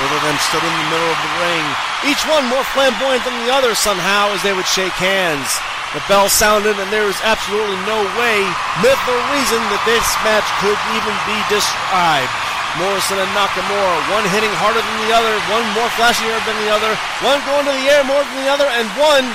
Both 0.00 0.16
of 0.16 0.24
them 0.24 0.38
stood 0.40 0.64
in 0.64 0.72
the 0.72 0.88
middle 0.88 1.12
of 1.12 1.20
the 1.20 1.32
ring, 1.44 1.64
each 2.08 2.24
one 2.24 2.48
more 2.48 2.64
flamboyant 2.72 3.28
than 3.28 3.36
the 3.44 3.52
other 3.52 3.76
somehow 3.76 4.32
as 4.32 4.40
they 4.40 4.56
would 4.56 4.64
shake 4.64 4.96
hands. 4.96 5.60
The 5.92 6.00
bell 6.08 6.32
sounded 6.32 6.80
and 6.80 6.88
there 6.88 7.04
was 7.04 7.20
absolutely 7.28 7.76
no 7.84 8.00
way, 8.16 8.40
myth 8.80 9.02
or 9.04 9.20
reason 9.36 9.60
that 9.68 9.84
this 9.84 10.08
match 10.24 10.48
could 10.64 10.80
even 10.96 11.12
be 11.28 11.36
described. 11.52 12.32
Morrison 12.80 13.20
and 13.20 13.28
Nakamura, 13.36 14.00
one 14.16 14.24
hitting 14.32 14.52
harder 14.56 14.80
than 14.80 14.98
the 15.04 15.12
other, 15.12 15.36
one 15.52 15.66
more 15.76 15.92
flashier 16.00 16.40
than 16.48 16.56
the 16.64 16.72
other, 16.72 16.96
one 17.20 17.36
going 17.44 17.68
to 17.68 17.74
the 17.76 17.88
air 17.92 18.00
more 18.00 18.24
than 18.24 18.38
the 18.40 18.48
other, 18.48 18.64
and 18.80 18.88
one, 18.96 19.28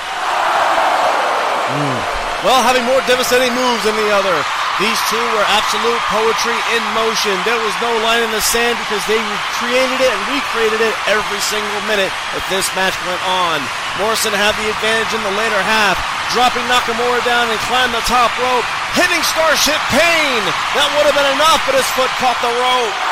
well, 2.46 2.62
having 2.62 2.86
more 2.86 3.02
devastating 3.10 3.54
moves 3.56 3.82
than 3.88 3.98
the 3.98 4.14
other. 4.14 4.36
These 4.78 5.02
two 5.10 5.26
were 5.34 5.48
absolute 5.50 5.98
poetry 6.14 6.54
in 6.78 6.84
motion. 6.94 7.34
There 7.50 7.58
was 7.58 7.74
no 7.82 7.90
line 8.06 8.22
in 8.22 8.30
the 8.30 8.46
sand 8.46 8.78
because 8.86 9.02
they 9.10 9.18
created 9.58 9.98
it 9.98 10.12
and 10.14 10.22
recreated 10.30 10.78
it 10.86 10.94
every 11.10 11.42
single 11.42 11.82
minute 11.90 12.14
that 12.38 12.46
this 12.46 12.70
match 12.78 12.94
went 13.10 13.18
on. 13.26 13.58
Morrison 13.98 14.38
had 14.38 14.54
the 14.62 14.70
advantage 14.70 15.10
in 15.18 15.24
the 15.26 15.34
later 15.34 15.58
half, 15.58 15.98
dropping 16.30 16.62
Nakamura 16.70 17.26
down 17.26 17.50
and 17.50 17.58
climbed 17.66 17.98
the 17.98 18.06
top 18.06 18.30
rope, 18.38 18.66
hitting 18.94 19.26
Starship 19.26 19.82
Pain. 19.90 20.42
That 20.78 20.94
would 20.94 21.10
have 21.10 21.18
been 21.18 21.34
enough, 21.34 21.66
but 21.66 21.74
his 21.74 21.90
foot 21.98 22.14
caught 22.22 22.38
the 22.46 22.54
rope. 22.54 23.07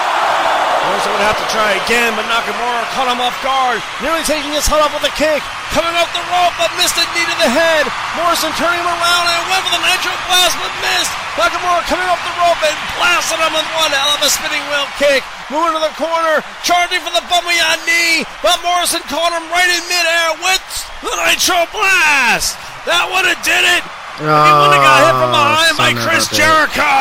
Morrison 0.86 1.12
would 1.17 1.26
have 1.26 1.39
to 1.41 1.48
try 1.50 1.82
again, 1.82 2.13
but 2.13 2.30
Nakamura 2.30 2.86
caught 2.93 3.10
him 3.10 3.17
off 3.17 3.34
guard, 3.41 3.82
nearly 4.06 4.21
taking 4.21 4.54
his 4.54 4.69
head 4.69 4.78
off 4.86 4.93
with 4.93 5.02
a 5.02 5.13
kick. 5.17 5.41
Coming 5.74 5.98
up 5.98 6.06
the 6.13 6.21
rope, 6.30 6.54
but 6.62 6.69
missed 6.78 6.93
a 7.02 7.06
knee 7.17 7.26
to 7.26 7.38
the 7.41 7.50
head. 7.50 7.89
Morrison 8.13 8.54
turning 8.54 8.80
him 8.80 8.88
around 8.88 9.26
and 9.26 9.41
went 9.50 9.65
for 9.65 9.74
the 9.74 9.82
Nitro 9.82 10.13
Blast, 10.30 10.56
but 10.62 10.69
missed. 10.86 11.10
Nakamura 11.41 11.82
coming 11.89 12.06
up 12.06 12.21
the 12.21 12.36
rope 12.38 12.62
and 12.62 12.78
blasted 13.02 13.41
him 13.41 13.52
with 13.58 13.65
one 13.76 13.91
hell 13.91 14.13
of 14.13 14.21
a 14.21 14.30
spinning 14.30 14.62
wheel 14.69 14.86
kick. 15.02 15.26
Moving 15.50 15.74
to 15.74 15.82
the 15.82 15.95
corner, 15.98 16.45
charging 16.62 17.02
for 17.02 17.12
the 17.12 17.26
Bomaye 17.28 17.82
knee, 17.89 18.24
but 18.45 18.62
Morrison 18.62 19.02
caught 19.10 19.34
him 19.34 19.43
right 19.50 19.67
in 19.67 19.84
midair 19.89 20.38
with 20.45 20.63
the 21.02 21.12
Nitro 21.28 21.65
Blast. 21.74 22.62
That 22.86 23.10
would 23.10 23.26
have 23.26 23.41
did 23.41 23.65
it. 23.65 23.84
he 24.21 24.30
would 24.30 24.74
have 24.78 24.86
got 24.86 24.98
hit 25.02 25.15
from 25.17 25.34
behind 25.34 25.74
oh, 25.74 25.82
by 25.82 25.89
of 25.91 25.98
a 25.98 26.04
Chris. 26.06 26.30
Jericho. 26.30 26.93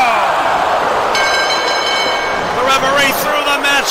The 2.59 2.65
referee 2.65 3.13
threw 3.23 3.34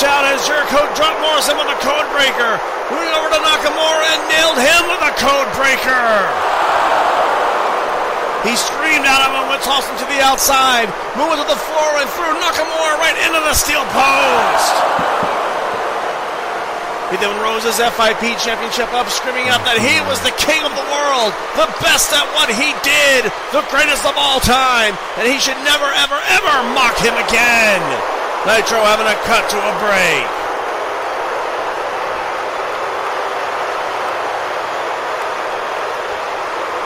out 0.02 0.26
as 0.26 0.42
Jericho 0.50 0.90
dropped 0.98 1.22
Morrison 1.22 1.54
with 1.54 1.70
a 1.70 1.78
code 1.86 2.10
breaker. 2.10 2.58
Moving 2.90 3.14
over 3.14 3.30
to 3.30 3.42
Nakamura 3.46 4.08
and 4.18 4.22
nailed 4.26 4.58
him 4.58 4.82
with 4.90 5.04
a 5.06 5.14
code 5.22 5.50
breaker. 5.54 6.10
He 8.42 8.58
screamed 8.58 9.06
at 9.06 9.22
him 9.22 9.38
and 9.38 9.46
went 9.54 9.62
tossing 9.62 9.94
to 10.02 10.08
the 10.10 10.18
outside, 10.26 10.90
moving 11.14 11.38
to 11.38 11.46
the 11.46 11.62
floor 11.70 11.92
and 12.02 12.10
threw 12.18 12.34
Nakamura 12.42 12.98
right 12.98 13.18
into 13.22 13.38
the 13.46 13.54
steel 13.54 13.86
post. 13.94 14.74
He 17.14 17.22
then 17.22 17.38
rose 17.38 17.62
his 17.62 17.78
FIP 17.78 18.42
championship 18.42 18.90
up, 18.98 19.06
screaming 19.14 19.46
out 19.54 19.62
that 19.70 19.78
he 19.78 20.02
was 20.10 20.18
the 20.26 20.34
king 20.42 20.66
of 20.66 20.74
the 20.74 20.88
world, 20.90 21.30
the 21.54 21.70
best 21.86 22.10
at 22.10 22.26
what 22.34 22.50
he 22.50 22.74
did, 22.82 23.30
the 23.54 23.62
greatest 23.70 24.02
of 24.10 24.18
all 24.18 24.42
time, 24.42 24.98
and 25.22 25.30
he 25.30 25.38
should 25.38 25.60
never, 25.62 25.86
ever, 26.02 26.18
ever 26.34 26.56
mock 26.74 26.98
him 26.98 27.14
again. 27.30 28.13
Nitro 28.44 28.84
having 28.84 29.08
a 29.08 29.16
cut 29.24 29.48
to 29.52 29.58
a 29.58 29.74
break. 29.80 30.28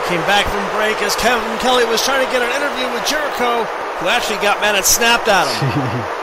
Came 0.06 0.22
back 0.30 0.46
from 0.46 0.62
break 0.78 1.02
as 1.02 1.16
Kevin 1.16 1.42
Kelly 1.58 1.84
was 1.84 2.00
trying 2.00 2.24
to 2.24 2.30
get 2.30 2.40
an 2.40 2.48
interview 2.54 2.86
with 2.94 3.04
Jericho, 3.10 3.64
who 3.98 4.06
actually 4.06 4.38
got 4.38 4.60
mad 4.62 4.76
and 4.76 4.84
snapped 4.84 5.26
at 5.26 5.50
him. 5.50 6.14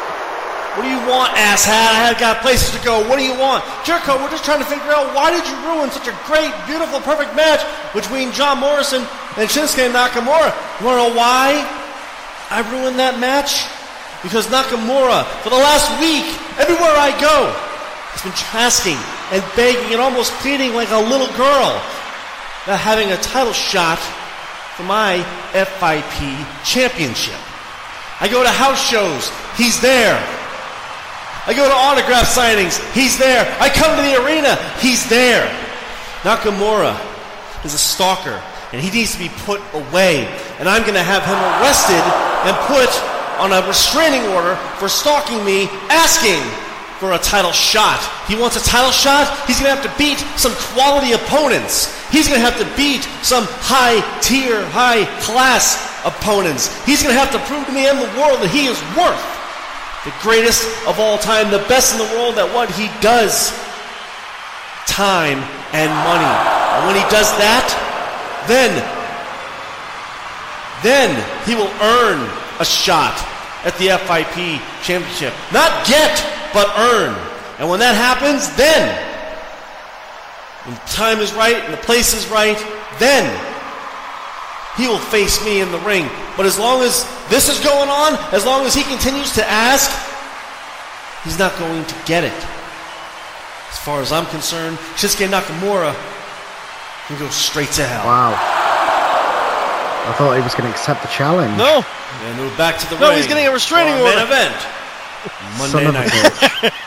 What 0.76 0.84
do 0.84 0.90
you 0.92 1.00
want, 1.08 1.32
asshat? 1.40 1.72
I 1.72 2.12
had 2.12 2.20
got 2.20 2.44
places 2.44 2.68
to 2.76 2.84
go. 2.84 3.00
What 3.08 3.16
do 3.16 3.24
you 3.24 3.32
want? 3.40 3.64
Jericho, 3.86 4.20
we're 4.20 4.30
just 4.30 4.44
trying 4.44 4.60
to 4.60 4.68
figure 4.68 4.92
out 4.92 5.08
why 5.16 5.32
did 5.32 5.48
you 5.48 5.56
ruin 5.64 5.90
such 5.90 6.12
a 6.12 6.16
great, 6.28 6.52
beautiful, 6.68 7.00
perfect 7.00 7.34
match 7.34 7.64
between 7.96 8.34
John 8.34 8.60
Morrison 8.60 9.00
and 9.40 9.48
Shinsuke 9.48 9.88
Nakamura? 9.88 10.52
You 10.82 10.86
want 10.86 11.00
to 11.00 11.08
know 11.08 11.16
why 11.16 11.64
I 12.52 12.60
ruined 12.76 13.00
that 13.00 13.24
match? 13.24 13.72
Because 14.26 14.48
Nakamura, 14.48 15.22
for 15.46 15.54
the 15.54 15.62
last 15.62 15.86
week, 16.02 16.26
everywhere 16.58 16.98
I 16.98 17.14
go, 17.22 17.54
has 18.10 18.26
been 18.26 18.34
asking 18.58 18.98
and 19.30 19.46
begging 19.54 19.94
and 19.94 20.02
almost 20.02 20.34
pleading 20.42 20.74
like 20.74 20.90
a 20.90 20.98
little 20.98 21.30
girl 21.38 21.78
about 22.66 22.82
having 22.82 23.14
a 23.14 23.22
title 23.22 23.54
shot 23.54 24.02
for 24.74 24.82
my 24.82 25.22
FIP 25.54 26.18
championship. 26.66 27.38
I 28.18 28.26
go 28.26 28.42
to 28.42 28.50
house 28.50 28.82
shows, 28.82 29.30
he's 29.62 29.78
there. 29.78 30.18
I 31.46 31.54
go 31.54 31.70
to 31.70 31.78
autograph 31.78 32.26
signings, 32.26 32.82
he's 32.98 33.22
there. 33.22 33.46
I 33.62 33.70
come 33.70 33.94
to 33.94 34.02
the 34.02 34.26
arena, 34.26 34.58
he's 34.82 35.08
there. 35.08 35.46
Nakamura 36.26 36.98
is 37.62 37.76
a 37.76 37.78
stalker, 37.78 38.42
and 38.74 38.82
he 38.82 38.90
needs 38.90 39.14
to 39.14 39.20
be 39.22 39.30
put 39.46 39.62
away. 39.78 40.26
And 40.58 40.66
I'm 40.66 40.82
going 40.82 40.98
to 40.98 41.06
have 41.06 41.22
him 41.22 41.38
arrested 41.62 42.02
and 42.50 42.58
put 42.66 42.90
on 43.38 43.52
a 43.52 43.66
restraining 43.68 44.24
order 44.34 44.56
for 44.80 44.90
stalking 44.90 45.44
me, 45.44 45.68
asking 45.90 46.42
for 47.00 47.14
a 47.14 47.20
title 47.20 47.52
shot. 47.52 48.00
He 48.28 48.36
wants 48.36 48.56
a 48.56 48.64
title 48.64 48.92
shot, 48.92 49.28
he's 49.48 49.60
going 49.60 49.70
to 49.70 49.76
have 49.76 49.84
to 49.84 49.94
beat 49.98 50.20
some 50.40 50.54
quality 50.74 51.12
opponents. 51.12 51.92
He's 52.10 52.28
going 52.28 52.40
to 52.40 52.46
have 52.46 52.58
to 52.60 52.68
beat 52.78 53.04
some 53.22 53.44
high 53.66 54.00
tier, 54.22 54.64
high 54.72 55.04
class 55.20 55.76
opponents. 56.06 56.72
He's 56.86 57.04
going 57.04 57.14
to 57.14 57.20
have 57.20 57.32
to 57.34 57.42
prove 57.52 57.66
to 57.68 57.74
me 57.74 57.88
and 57.88 58.00
the 58.00 58.12
world 58.16 58.40
that 58.40 58.52
he 58.54 58.68
is 58.72 58.80
worth 58.96 59.20
the 60.06 60.14
greatest 60.22 60.62
of 60.86 61.00
all 61.00 61.18
time, 61.18 61.50
the 61.50 61.66
best 61.66 61.98
in 61.98 62.00
the 62.00 62.12
world 62.14 62.38
at 62.38 62.46
what 62.54 62.70
he 62.78 62.86
does 63.02 63.50
time 64.86 65.42
and 65.74 65.90
money. 66.06 66.34
And 66.78 66.82
when 66.86 66.96
he 66.96 67.06
does 67.10 67.26
that, 67.42 67.66
then, 68.46 68.70
then 70.86 71.10
he 71.50 71.58
will 71.58 71.74
earn 71.82 72.22
a 72.60 72.66
shot 72.66 73.16
at 73.64 73.78
the 73.78 73.90
FIP 74.06 74.62
championship. 74.84 75.34
Not 75.52 75.86
get, 75.88 76.14
but 76.54 76.68
earn. 76.78 77.16
And 77.60 77.70
when 77.70 77.80
that 77.80 77.96
happens, 77.96 78.54
then, 78.56 78.84
when 80.66 80.76
the 80.76 80.92
time 80.92 81.20
is 81.20 81.34
right 81.34 81.56
and 81.56 81.74
the 81.74 81.84
place 81.86 82.14
is 82.14 82.28
right, 82.28 82.58
then 83.00 83.26
he 84.78 84.88
will 84.88 85.00
face 85.00 85.44
me 85.46 85.62
in 85.62 85.72
the 85.72 85.80
ring. 85.80 86.10
But 86.36 86.46
as 86.46 86.60
long 86.60 86.82
as 86.82 87.08
this 87.30 87.50
is 87.50 87.64
going 87.64 87.90
on, 87.90 88.16
as 88.34 88.46
long 88.46 88.66
as 88.66 88.74
he 88.74 88.84
continues 88.84 89.34
to 89.36 89.46
ask 89.48 89.90
He's 91.26 91.40
not 91.40 91.58
going 91.58 91.84
to 91.84 91.96
get 92.06 92.24
it. 92.24 92.32
As 93.72 93.80
far 93.80 94.00
as 94.00 94.12
I'm 94.12 94.28
concerned, 94.28 94.78
Shinsuke 94.94 95.28
Nakamura 95.28 95.96
can 97.08 97.18
go 97.18 97.28
straight 97.30 97.72
to 97.72 97.84
hell. 97.84 98.06
Wow. 98.06 98.55
I 100.06 100.14
thought 100.14 100.36
he 100.38 100.42
was 100.44 100.54
going 100.54 100.66
to 100.70 100.74
accept 100.74 101.02
the 101.02 101.08
challenge. 101.10 101.58
No, 101.58 101.82
And 101.82 102.38
move 102.38 102.56
back 102.58 102.78
to 102.80 102.86
the 102.90 102.98
No, 103.00 103.10
ring. 103.10 103.18
he's 103.18 103.28
getting 103.28 103.48
a 103.48 103.52
restraining 103.52 103.94
order. 104.00 104.16
Main 104.16 104.26
event. 104.28 104.56
Son 104.62 105.84
Monday 105.84 105.86
of 105.90 105.96
a 105.96 105.98
night. 105.98 106.10
bitch. 106.12 106.72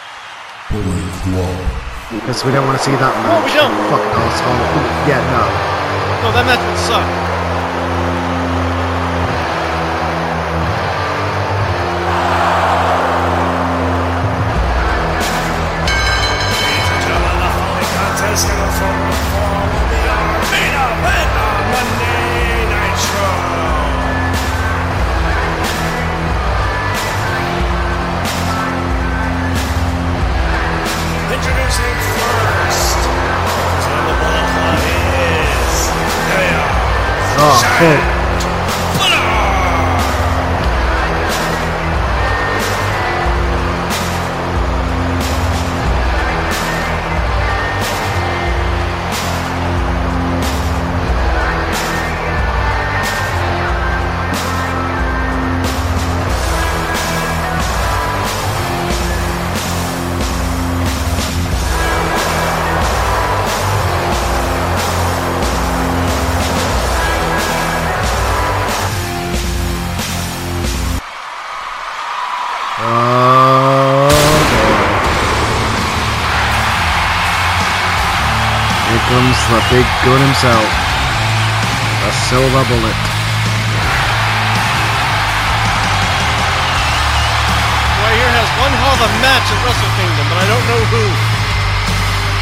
Because 2.08 2.42
we 2.42 2.52
don't 2.52 2.64
want 2.66 2.78
to 2.78 2.82
see 2.84 2.92
that 2.92 3.12
match. 3.20 3.44
we 3.44 3.52
don't. 3.52 3.68
Fucking 3.92 4.16
asshole. 4.16 4.56
Yeah, 5.04 5.20
no. 5.28 5.44
no, 6.24 6.28
that 6.32 6.44
match 6.48 6.60
would 6.64 6.80
suck. 6.88 7.04
Gentlemen, 17.04 17.36
the 17.42 17.50
following 17.58 17.90
contest 17.94 18.42
scheduled 18.44 18.74
for 18.78 18.90
one 18.90 19.18
fall 19.32 19.64
will 19.72 19.88
be 19.92 20.00
our 20.08 20.28
main 20.52 20.72
event 20.88 21.30
First, 31.68 32.96
the 32.96 34.14
Club 34.54 34.80
is 35.20 35.90
Chaos 36.24 37.36
Oh, 37.40 37.60
fuck. 37.78 38.17
Gun 80.04 80.20
himself. 80.22 80.68
A 82.06 82.12
silver 82.30 82.64
bullet. 82.70 82.98
Right 87.98 88.16
here 88.16 88.32
has 88.32 88.48
one 88.62 88.72
hell 88.78 88.94
of 88.94 89.02
a 89.02 89.10
match 89.20 89.46
at 89.50 89.58
Wrestle 89.66 89.92
Kingdom, 89.98 90.26
but 90.30 90.38
I 90.38 90.46
don't 90.46 90.66
know 90.70 90.82
who. 90.88 91.04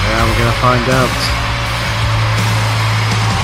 Yeah, 0.06 0.20
we're 0.22 0.38
gonna 0.38 0.60
find 0.62 0.86
out. 0.92 1.16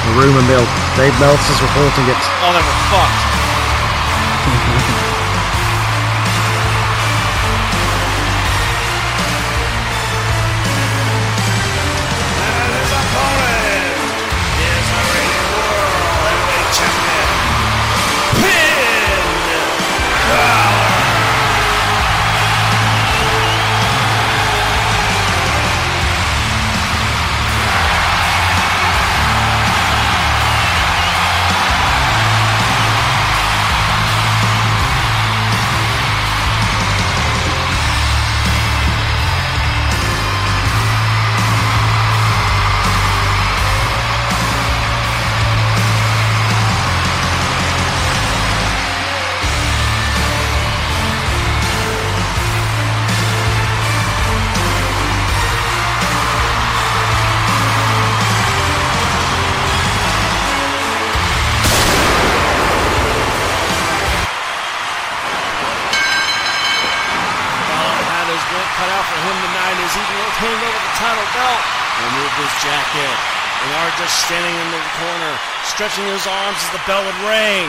The 0.07 0.13
rumor 0.21 0.45
mill. 0.47 0.67
Dave 0.95 1.17
Meltzer's 1.19 1.63
reporting 1.63 2.07
it. 2.13 2.21
Oh, 2.45 2.53
they 2.53 2.63
were 2.63 2.81
fucked. 2.93 3.42
The 76.73 76.83
bell 76.89 77.05
would 77.05 77.21
ring. 77.29 77.69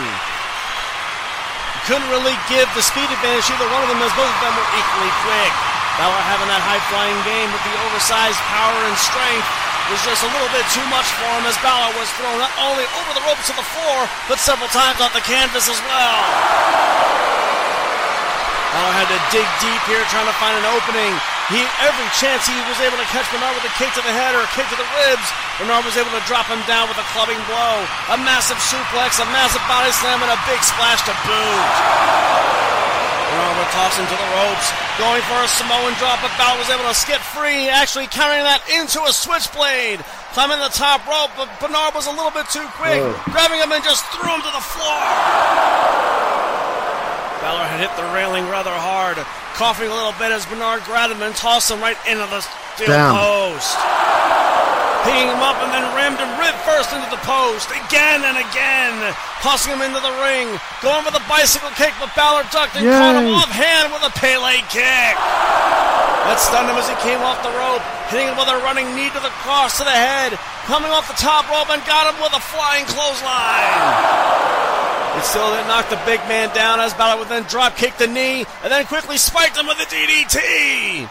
Couldn't 1.83 2.07
really 2.07 2.35
give 2.47 2.71
the 2.71 2.83
speed 2.83 3.11
advantage 3.11 3.43
either 3.51 3.67
one 3.67 3.83
of 3.83 3.91
them 3.91 3.99
as 3.99 4.15
both 4.15 4.31
of 4.31 4.39
them 4.39 4.55
were 4.55 4.69
equally 4.79 5.11
quick. 5.27 5.51
Balor 5.99 6.23
having 6.25 6.47
that 6.47 6.63
high 6.63 6.79
flying 6.87 7.19
game 7.27 7.51
with 7.51 7.61
the 7.67 7.75
oversized 7.83 8.39
power 8.47 8.79
and 8.87 8.95
strength 8.95 9.45
was 9.91 9.99
just 10.07 10.23
a 10.23 10.31
little 10.31 10.47
bit 10.55 10.63
too 10.71 10.85
much 10.87 11.05
for 11.19 11.27
him 11.27 11.43
as 11.43 11.59
Balor 11.59 11.91
was 11.99 12.07
thrown 12.15 12.39
not 12.39 12.55
only 12.63 12.87
over 13.03 13.11
the 13.11 13.23
ropes 13.27 13.51
to 13.51 13.55
the 13.59 13.67
floor, 13.75 14.07
but 14.31 14.39
several 14.39 14.71
times 14.71 15.03
off 15.03 15.11
the 15.11 15.21
canvas 15.27 15.67
as 15.67 15.77
well. 15.83 16.19
Balor 18.71 18.93
had 18.95 19.11
to 19.11 19.19
dig 19.35 19.45
deep 19.59 19.83
here 19.85 20.01
trying 20.07 20.25
to 20.25 20.37
find 20.39 20.55
an 20.55 20.65
opening. 20.71 21.13
He 21.52 21.60
every 21.83 22.08
chance 22.15 22.48
he 22.48 22.56
was 22.71 22.79
able 22.79 22.96
to 22.96 23.10
catch 23.12 23.27
Bernard 23.27 23.52
with 23.60 23.67
a 23.67 23.73
kick 23.75 23.91
to 24.00 24.04
the 24.04 24.15
head 24.15 24.31
or 24.31 24.48
a 24.48 24.52
kick 24.56 24.63
to 24.71 24.79
the 24.79 24.87
ribs. 25.04 25.27
Bernard 25.60 25.83
was 25.83 26.00
able 26.00 26.15
to 26.15 26.23
drop 26.23 26.48
him 26.48 26.63
down 26.63 26.87
with 26.87 26.96
a 26.96 27.04
clubbing 27.12 27.39
blow, 27.52 27.83
a 28.15 28.17
massive 28.23 28.56
suplex, 28.63 29.19
a 29.19 29.27
massive 29.35 29.62
body 29.67 29.91
slam, 29.91 30.23
and 30.23 30.31
a 30.31 30.39
big 30.48 30.63
splash 30.63 31.04
to 31.04 31.12
boot. 31.27 31.71
Bernard 33.27 33.60
would 33.60 33.71
toss 33.75 34.00
him 34.00 34.08
to 34.08 34.15
the 34.15 34.29
ropes, 34.39 34.71
going 34.96 35.19
for 35.27 35.35
a 35.44 35.50
Samoan 35.52 35.91
drop, 36.00 36.23
but 36.23 36.31
Balor 36.39 36.63
was 36.63 36.71
able 36.71 36.87
to 36.87 36.96
skip 36.96 37.19
free, 37.19 37.67
actually 37.67 38.08
carrying 38.08 38.48
that 38.48 38.63
into 38.71 39.04
a 39.04 39.12
switchblade. 39.12 40.00
Climbing 40.31 40.63
the 40.63 40.71
top 40.71 41.04
rope, 41.06 41.35
but 41.35 41.52
Bernard 41.60 41.91
was 41.91 42.08
a 42.08 42.13
little 42.15 42.31
bit 42.31 42.48
too 42.56 42.65
quick, 42.79 43.04
grabbing 43.35 43.60
him 43.60 43.69
and 43.75 43.83
just 43.83 44.08
threw 44.15 44.31
him 44.31 44.39
to 44.41 44.54
the 44.56 44.63
floor. 44.63 45.02
Balor 47.44 47.67
had 47.67 47.83
hit 47.83 47.91
the 48.00 48.08
railing 48.15 48.48
rather 48.48 48.71
hard, 48.71 49.19
coughing 49.54 49.89
a 49.89 49.93
little 49.93 50.13
bit 50.17 50.33
as 50.33 50.45
Bernard 50.45 50.83
grabbed 50.83 51.13
him 51.13 51.21
and 51.21 51.33
tossed 51.35 51.69
him 51.69 51.79
right 51.79 51.97
into 52.10 52.25
the 52.29 52.41
steel 52.41 52.89
Damn. 52.89 53.13
post. 53.13 53.77
Picking 55.06 55.27
him 55.27 55.43
up 55.43 55.60
and 55.60 55.69
then 55.75 55.83
rammed 55.99 56.15
him 56.15 56.31
rib 56.39 56.56
first 56.63 56.95
into 56.95 57.06
the 57.12 57.19
post, 57.27 57.67
again 57.75 58.23
and 58.23 58.39
again, 58.39 58.95
tossing 59.43 59.75
him 59.75 59.83
into 59.83 59.99
the 59.99 60.15
ring, 60.23 60.47
going 60.79 61.04
for 61.04 61.12
the 61.12 61.21
bicycle 61.27 61.67
kick, 61.75 61.91
but 61.99 62.08
Balor 62.15 62.47
ducked 62.56 62.79
and 62.79 62.87
caught 62.87 63.19
him 63.19 63.27
Yay. 63.27 63.35
offhand 63.35 63.91
with 63.91 63.99
a 64.08 64.13
Pele 64.15 64.63
kick. 64.71 65.15
That 66.23 66.39
stunned 66.39 66.71
him 66.71 66.79
as 66.79 66.87
he 66.87 66.95
came 67.04 67.19
off 67.19 67.43
the 67.43 67.51
rope, 67.51 67.83
hitting 68.08 68.31
him 68.31 68.39
with 68.39 68.47
a 68.47 68.56
running 68.63 68.87
knee 68.95 69.12
to 69.12 69.19
the 69.19 69.33
cross 69.43 69.75
to 69.77 69.83
the 69.83 69.91
head, 69.91 70.39
coming 70.71 70.87
off 70.87 71.12
the 71.12 71.19
top 71.19 71.51
rope 71.51 71.67
and 71.67 71.83
got 71.83 72.08
him 72.08 72.15
with 72.23 72.31
a 72.31 72.39
flying 72.39 72.87
clothesline. 72.87 74.73
Still 75.21 75.53
didn't 75.53 75.69
knock 75.69 75.89
the 75.89 76.01
big 76.05 76.19
man 76.25 76.49
down 76.53 76.81
as 76.81 76.93
Balor 76.93 77.19
would 77.21 77.29
then 77.29 77.43
drop 77.45 77.77
kick 77.77 77.97
the 77.97 78.07
knee 78.07 78.45
and 78.61 78.69
then 78.73 78.85
quickly 78.85 79.17
spiked 79.17 79.57
him 79.57 79.65
with 79.65 79.77
the 79.77 79.85
DDT. 79.85 81.09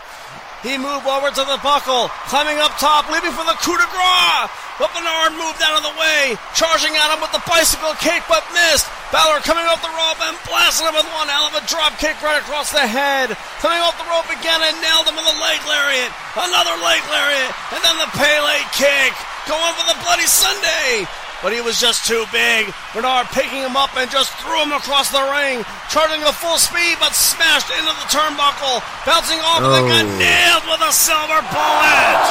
He 0.62 0.78
moved 0.78 1.06
over 1.10 1.26
to 1.26 1.42
the 1.42 1.58
buckle, 1.58 2.06
climbing 2.30 2.62
up 2.62 2.70
top, 2.78 3.10
leaving 3.10 3.34
for 3.34 3.42
the 3.42 3.58
coup 3.66 3.74
de 3.74 3.88
grace. 3.90 4.46
But 4.78 4.94
Bernard 4.94 5.34
moved 5.34 5.58
out 5.58 5.74
of 5.74 5.82
the 5.82 5.94
way, 5.98 6.38
charging 6.54 6.94
at 6.94 7.10
him 7.10 7.18
with 7.18 7.34
the 7.34 7.42
bicycle 7.50 7.98
kick, 7.98 8.22
but 8.30 8.46
missed. 8.54 8.86
Balor 9.10 9.42
coming 9.42 9.66
off 9.66 9.82
the 9.82 9.90
rope 9.90 10.22
and 10.22 10.38
blasting 10.46 10.86
him 10.86 10.94
with 10.94 11.08
one 11.18 11.26
hell 11.26 11.50
of 11.50 11.58
a 11.58 11.66
drop 11.66 11.98
kick 11.98 12.14
right 12.22 12.38
across 12.38 12.70
the 12.70 12.86
head. 12.86 13.34
Coming 13.58 13.82
off 13.82 13.98
the 13.98 14.06
rope 14.06 14.30
again 14.30 14.62
and 14.62 14.78
nailed 14.78 15.10
him 15.10 15.18
with 15.18 15.26
a 15.26 15.36
leg 15.42 15.58
lariat. 15.66 16.14
Another 16.38 16.78
leg 16.78 17.02
lariat, 17.10 17.50
and 17.74 17.82
then 17.82 17.98
the 17.98 18.10
Pele 18.14 18.58
kick. 18.78 19.12
Going 19.50 19.74
for 19.74 19.86
the 19.90 19.98
Bloody 20.06 20.30
Sunday. 20.30 21.10
But 21.42 21.52
he 21.52 21.60
was 21.60 21.82
just 21.82 22.06
too 22.06 22.24
big. 22.30 22.70
Bernard 22.94 23.26
picking 23.34 23.60
him 23.60 23.76
up 23.76 23.90
and 23.98 24.08
just 24.08 24.30
threw 24.38 24.62
him 24.62 24.72
across 24.72 25.10
the 25.10 25.20
ring, 25.34 25.66
charging 25.90 26.22
at 26.22 26.32
full 26.38 26.56
speed, 26.56 26.96
but 27.02 27.12
smashed 27.12 27.68
into 27.74 27.90
the 27.90 28.08
turnbuckle, 28.08 28.80
bouncing 29.04 29.42
off 29.42 29.60
oh. 29.60 29.74
and 29.74 29.84
got 29.90 30.06
nailed 30.16 30.64
with 30.70 30.80
a 30.86 30.92
silver 30.94 31.42
bullet. 31.50 32.24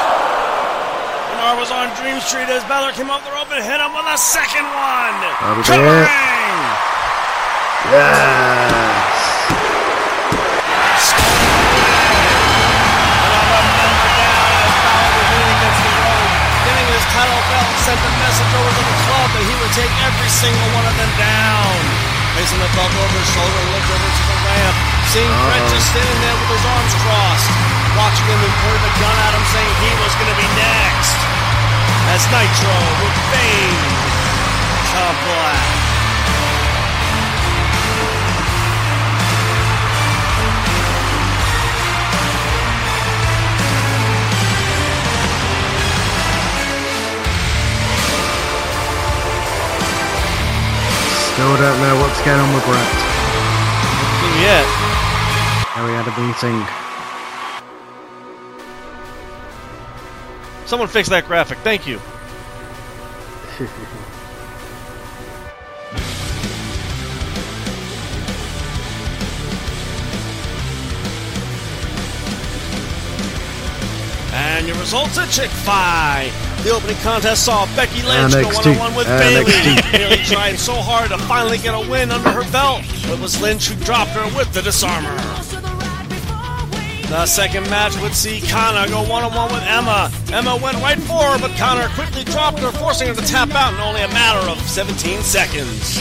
Bernard 1.36 1.60
was 1.60 1.70
on 1.70 1.92
Dream 2.00 2.18
Street 2.24 2.48
as 2.48 2.64
Balor 2.66 2.96
came 2.96 3.12
off 3.12 3.22
the 3.28 3.32
rope 3.36 3.52
and 3.52 3.60
hit 3.62 3.84
him 3.84 3.92
with 3.92 4.08
a 4.08 4.18
second 4.18 4.66
one. 4.66 5.18
Covering. 5.68 6.08
Yes. 7.92 8.81
Take 19.72 19.92
every 20.04 20.28
single 20.28 20.70
one 20.76 20.84
of 20.84 20.96
them 21.00 21.12
down. 21.16 21.72
Placing 22.36 22.60
the 22.60 22.72
belt 22.76 22.92
over 22.96 23.18
his 23.20 23.30
shoulder, 23.32 23.62
looked 23.76 23.92
over 23.92 24.08
to 24.08 24.24
the 24.24 24.38
ramp, 24.48 24.76
seeing 25.12 25.28
uh 25.28 25.44
Bret 25.48 25.64
just 25.68 25.92
standing 25.92 26.20
there 26.24 26.38
with 26.40 26.52
his 26.56 26.64
arms 26.64 26.94
crossed, 27.04 27.52
watching 28.00 28.28
him 28.28 28.40
and 28.40 28.56
pointed 28.64 28.84
the 28.88 28.94
gun 29.04 29.16
at 29.28 29.32
him, 29.36 29.44
saying 29.52 29.74
he 29.84 29.92
was 30.00 30.12
going 30.16 30.32
to 30.32 30.40
be 30.40 30.48
next. 30.56 31.20
As 32.12 32.24
Nitro 32.32 32.76
would 33.04 33.18
fade 33.36 33.84
to 34.96 35.04
black. 35.28 35.81
Still 51.34 51.56
don't 51.56 51.80
know 51.80 51.96
what's 52.02 52.22
going 52.26 52.40
on 52.40 52.54
with 52.54 52.66
Bret. 52.66 52.94
Nothing 53.96 54.42
yet. 54.42 54.68
Now 55.76 55.86
we 55.86 55.94
had 55.94 56.06
a 56.06 56.12
meeting. 56.20 56.66
Someone 60.66 60.90
fix 60.90 61.08
that 61.08 61.26
graphic. 61.28 61.58
Thank 61.60 61.88
you. 61.88 62.00
and 74.34 74.68
your 74.68 74.78
results 74.78 75.18
at 75.18 75.30
Chick 75.30 75.50
Fight. 75.50 76.51
The 76.64 76.70
opening 76.70 76.98
contest 76.98 77.46
saw 77.46 77.66
Becky 77.76 78.04
Lynch 78.04 78.34
go 78.34 78.48
one 78.48 78.68
on 78.68 78.78
one 78.78 78.96
with 78.96 79.08
Bayley. 79.08 79.46
Bayley 79.92 80.24
tried 80.24 80.58
so 80.58 80.74
hard 80.76 81.10
to 81.10 81.18
finally 81.18 81.58
get 81.58 81.74
a 81.74 81.90
win 81.90 82.12
under 82.12 82.30
her 82.30 82.50
belt, 82.52 82.84
but 83.02 83.18
it 83.18 83.20
was 83.20 83.42
Lynch 83.42 83.68
who 83.70 83.84
dropped 83.84 84.12
her 84.12 84.26
with 84.38 84.54
the 84.54 84.62
disarmer. 84.62 85.16
The 87.10 87.26
second 87.26 87.70
match 87.70 88.00
would 88.00 88.14
see 88.14 88.42
Kana 88.42 88.88
go 88.88 89.02
one 89.04 89.24
on 89.24 89.34
one 89.34 89.52
with 89.52 89.64
Emma. 89.64 90.12
Emma 90.32 90.56
went 90.62 90.78
right 90.78 91.00
for 91.00 91.22
her, 91.24 91.40
but 91.40 91.52
Kana 91.58 91.90
quickly 91.96 92.24
dropped 92.24 92.60
her, 92.60 92.72
forcing 92.72 93.08
her 93.08 93.16
to 93.16 93.26
tap 93.26 93.50
out 93.52 93.74
in 93.74 93.80
only 93.80 94.02
a 94.02 94.08
matter 94.10 94.48
of 94.50 94.58
17 94.62 95.22
seconds. 95.22 96.00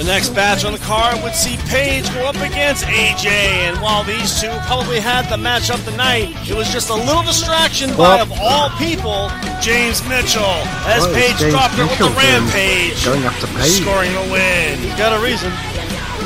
The 0.00 0.06
next 0.06 0.34
match 0.34 0.64
on 0.64 0.72
the 0.72 0.78
card 0.78 1.22
would 1.22 1.34
see 1.34 1.58
Paige 1.68 2.08
go 2.14 2.24
up 2.24 2.36
against 2.36 2.86
AJ, 2.86 3.28
and 3.68 3.76
while 3.82 4.02
these 4.02 4.40
two 4.40 4.48
probably 4.64 4.98
had 4.98 5.28
the 5.28 5.36
match 5.36 5.70
of 5.70 5.84
the 5.84 5.90
night, 5.90 6.32
it 6.48 6.56
was 6.56 6.72
just 6.72 6.88
a 6.88 6.94
little 6.94 7.22
distraction 7.22 7.94
well, 7.98 8.16
by, 8.16 8.22
of 8.22 8.32
all 8.40 8.70
people, 8.78 9.28
James 9.60 10.00
Mitchell, 10.08 10.64
as 10.88 11.04
well, 11.04 11.12
Paige 11.12 11.50
dropped 11.52 11.74
her 11.74 11.84
with 11.84 11.98
the 11.98 12.08
rampage, 12.16 13.04
going 13.04 13.24
after 13.24 13.46
Paige. 13.60 13.84
scoring 13.84 14.14
the 14.14 14.32
win. 14.32 14.78
He's 14.78 14.96
got 14.96 15.12
a 15.12 15.22
reason. 15.22 15.52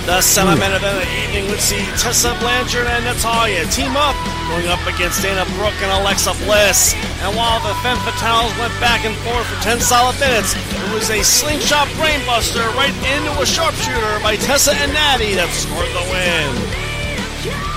The 0.05 0.21
semi-main 0.21 0.71
event 0.71 0.85
of 0.85 1.01
the 1.01 1.13
evening 1.25 1.49
would 1.49 1.61
see 1.61 1.81
Tessa 1.97 2.37
Blanchard 2.39 2.87
and 2.87 3.05
Natalya 3.07 3.65
team 3.73 3.97
up, 3.97 4.15
going 4.53 4.69
up 4.69 4.85
against 4.87 5.23
Dana 5.23 5.47
Brooke 5.57 5.81
and 5.81 5.91
Alexa 6.03 6.35
Bliss. 6.45 6.93
And 7.25 7.35
while 7.35 7.59
the 7.65 7.73
Femme 7.81 7.97
Fatales 8.05 8.53
went 8.61 8.79
back 8.85 9.07
and 9.07 9.17
forth 9.25 9.47
for 9.47 9.63
10 9.63 9.81
solid 9.81 10.21
minutes, 10.21 10.55
it 10.57 10.93
was 10.93 11.09
a 11.09 11.25
slingshot 11.25 11.89
brainbuster 11.97 12.69
right 12.77 12.93
into 13.17 13.33
a 13.41 13.47
sharpshooter 13.47 14.21
by 14.23 14.37
Tessa 14.37 14.77
and 14.77 14.93
Natty 14.93 15.37
that 15.37 15.49
scored 15.49 15.89
the 15.97 16.05
win. 16.13 17.74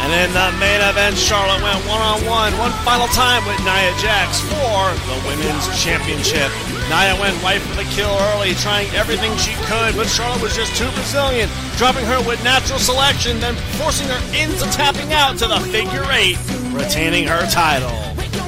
And 0.00 0.10
in 0.16 0.32
the 0.32 0.48
main 0.58 0.80
event, 0.80 1.16
Charlotte 1.16 1.62
went 1.62 1.78
one 1.86 2.00
on 2.00 2.24
one, 2.24 2.56
one 2.58 2.72
final 2.82 3.06
time 3.08 3.44
with 3.44 3.58
Nia 3.60 3.92
Jax 4.00 4.40
for 4.40 4.88
the 5.06 5.16
Women's 5.28 5.68
Championship. 5.76 6.50
Nia 6.88 7.14
went 7.20 7.36
right 7.42 7.60
for 7.60 7.76
the 7.76 7.84
kill 7.92 8.10
early, 8.32 8.54
trying 8.54 8.88
everything 8.96 9.36
she 9.36 9.52
could, 9.68 9.94
but 9.94 10.08
Charlotte 10.08 10.42
was 10.42 10.56
just 10.56 10.74
too 10.74 10.88
resilient, 10.96 11.52
dropping 11.76 12.04
her 12.06 12.18
with 12.26 12.42
natural 12.42 12.78
selection, 12.78 13.38
then 13.40 13.54
forcing 13.76 14.08
her 14.08 14.20
into 14.34 14.64
tapping 14.72 15.12
out 15.12 15.38
to 15.38 15.46
the 15.46 15.60
figure 15.68 16.06
eight, 16.10 16.38
retaining 16.72 17.28
her 17.28 17.46
title. 17.50 17.92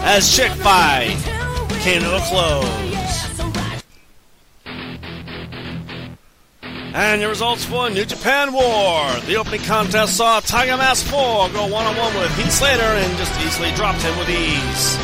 As 0.02 0.34
Chick 0.34 0.50
Fight 0.52 1.16
came 1.84 2.02
to 2.02 2.16
a 2.16 2.20
close. 2.28 2.91
And 6.94 7.22
your 7.22 7.30
results 7.30 7.64
for 7.64 7.88
New 7.88 8.04
Japan 8.04 8.52
War. 8.52 9.08
The 9.24 9.36
opening 9.36 9.62
contest 9.62 10.18
saw 10.18 10.40
Tiger 10.40 10.76
Mask 10.76 11.06
4 11.06 11.48
go 11.48 11.66
one 11.66 11.86
on 11.86 11.96
one 11.96 12.14
with 12.14 12.36
Heath 12.36 12.52
Slater 12.52 12.82
and 12.82 13.16
just 13.16 13.32
easily 13.40 13.72
dropped 13.72 14.02
him 14.02 14.16
with 14.18 14.28
ease. 14.28 14.96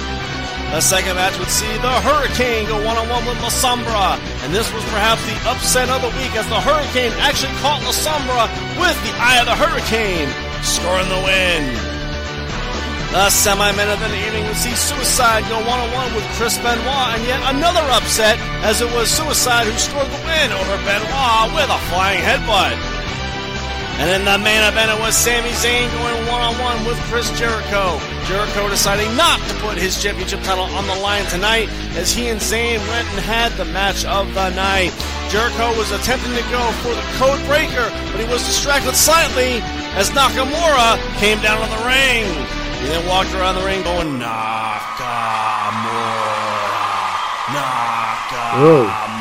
The 0.68 0.82
second 0.82 1.16
match 1.16 1.38
would 1.38 1.48
see 1.48 1.72
the 1.80 2.00
Hurricane 2.04 2.68
go 2.68 2.76
one 2.84 2.98
on 2.98 3.08
one 3.08 3.24
with 3.24 3.40
La 3.40 3.48
Sombra, 3.48 4.20
and 4.44 4.54
this 4.54 4.70
was 4.74 4.84
perhaps 4.92 5.24
the 5.24 5.48
upset 5.48 5.88
of 5.88 6.02
the 6.02 6.12
week 6.20 6.36
as 6.36 6.46
the 6.48 6.60
Hurricane 6.60 7.12
actually 7.24 7.56
caught 7.64 7.80
La 7.80 7.92
Sombra 7.96 8.44
with 8.76 8.96
the 9.00 9.16
Eye 9.16 9.40
of 9.40 9.46
the 9.46 9.56
Hurricane, 9.56 10.28
scoring 10.62 11.08
the 11.08 11.22
win. 11.24 11.87
The 13.08 13.30
semi-main 13.30 13.88
event 13.88 14.04
of 14.04 14.10
the 14.12 14.20
evening 14.20 14.44
would 14.44 14.60
see 14.60 14.76
Suicide 14.76 15.40
go 15.48 15.56
one-on-one 15.64 16.14
with 16.14 16.28
Chris 16.36 16.60
Benoit, 16.60 17.16
and 17.16 17.24
yet 17.24 17.40
another 17.48 17.80
upset 17.96 18.36
as 18.60 18.82
it 18.84 18.90
was 18.92 19.08
Suicide 19.08 19.64
who 19.64 19.72
scored 19.80 20.12
the 20.12 20.22
win 20.28 20.52
over 20.52 20.76
Benoit 20.84 21.48
with 21.56 21.72
a 21.72 21.80
flying 21.88 22.20
headbutt. 22.20 22.76
And 23.96 24.12
in 24.12 24.28
the 24.28 24.36
main 24.38 24.60
event, 24.60 24.92
it 24.92 25.00
was 25.00 25.16
Sami 25.16 25.50
Zayn 25.56 25.88
going 25.98 26.20
one-on-one 26.28 26.84
with 26.84 27.00
Chris 27.08 27.32
Jericho. 27.40 27.98
Jericho 28.28 28.68
deciding 28.68 29.08
not 29.16 29.40
to 29.48 29.54
put 29.64 29.78
his 29.80 30.00
championship 30.00 30.44
title 30.44 30.68
on 30.76 30.86
the 30.86 30.94
line 31.00 31.24
tonight 31.32 31.72
as 31.96 32.12
he 32.12 32.28
and 32.28 32.38
Zayn 32.38 32.78
went 32.92 33.08
and 33.08 33.24
had 33.24 33.50
the 33.56 33.64
match 33.72 34.04
of 34.04 34.32
the 34.34 34.50
night. 34.50 34.92
Jericho 35.32 35.72
was 35.80 35.90
attempting 35.90 36.36
to 36.36 36.44
go 36.52 36.60
for 36.84 36.92
the 36.92 37.06
code 37.16 37.40
breaker, 37.48 37.88
but 38.12 38.20
he 38.20 38.28
was 38.28 38.44
distracted 38.44 38.94
slightly 38.94 39.64
as 39.96 40.10
Nakamura 40.10 41.00
came 41.16 41.40
down 41.40 41.58
on 41.64 41.72
the 41.72 41.82
ring. 41.88 42.57
He 42.78 42.86
then 42.86 43.02
walked 43.10 43.34
around 43.34 43.58
the 43.58 43.66
ring 43.66 43.82
going, 43.82 44.22
Nakamura, 44.22 44.30
Nakamura. 47.50 49.18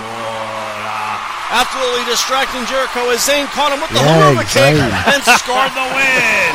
Absolutely 1.50 2.06
distracting 2.06 2.62
Jericho 2.70 3.10
as 3.10 3.26
Zayn 3.26 3.50
caught 3.56 3.74
him 3.74 3.82
with 3.82 3.90
the 3.90 3.98
yeah, 3.98 4.14
Helluva 4.14 4.46
Kick 4.46 4.78
and 4.78 5.26
scored 5.42 5.74
the 5.74 5.90
win. 5.90 6.54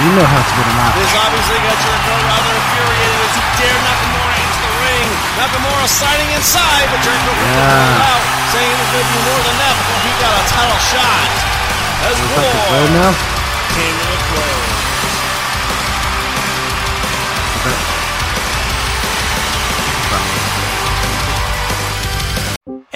You 0.00 0.10
know 0.16 0.24
how 0.24 0.40
to 0.40 0.52
get 0.56 0.64
him 0.64 0.78
out. 0.80 0.96
This 0.96 1.12
obviously 1.12 1.60
got 1.60 1.76
Jericho 1.76 2.14
rather 2.24 2.52
infuriated 2.56 3.20
as 3.20 3.32
he 3.36 3.44
dared 3.60 3.82
Nakamura 3.84 4.34
into 4.40 4.60
the 4.64 4.72
ring. 4.80 5.08
Nakamura 5.36 5.86
sliding 5.92 6.30
inside, 6.32 6.88
but 6.88 7.04
Jericho 7.04 7.36
yeah. 7.36 7.84
pulled 7.84 8.00
out, 8.00 8.24
saying 8.48 8.70
it 8.72 8.78
was 8.80 8.90
going 8.96 9.04
to 9.04 9.12
be 9.12 9.20
more 9.28 9.42
than 9.44 9.56
that 9.60 9.74
before 9.76 10.00
he 10.08 10.12
got 10.24 10.32
a 10.32 10.44
title 10.48 10.80
shot. 10.88 11.30
As 12.08 12.16
War 12.32 13.12
came 13.76 13.94
to 13.94 14.06
the 14.08 14.20
close. 14.32 14.51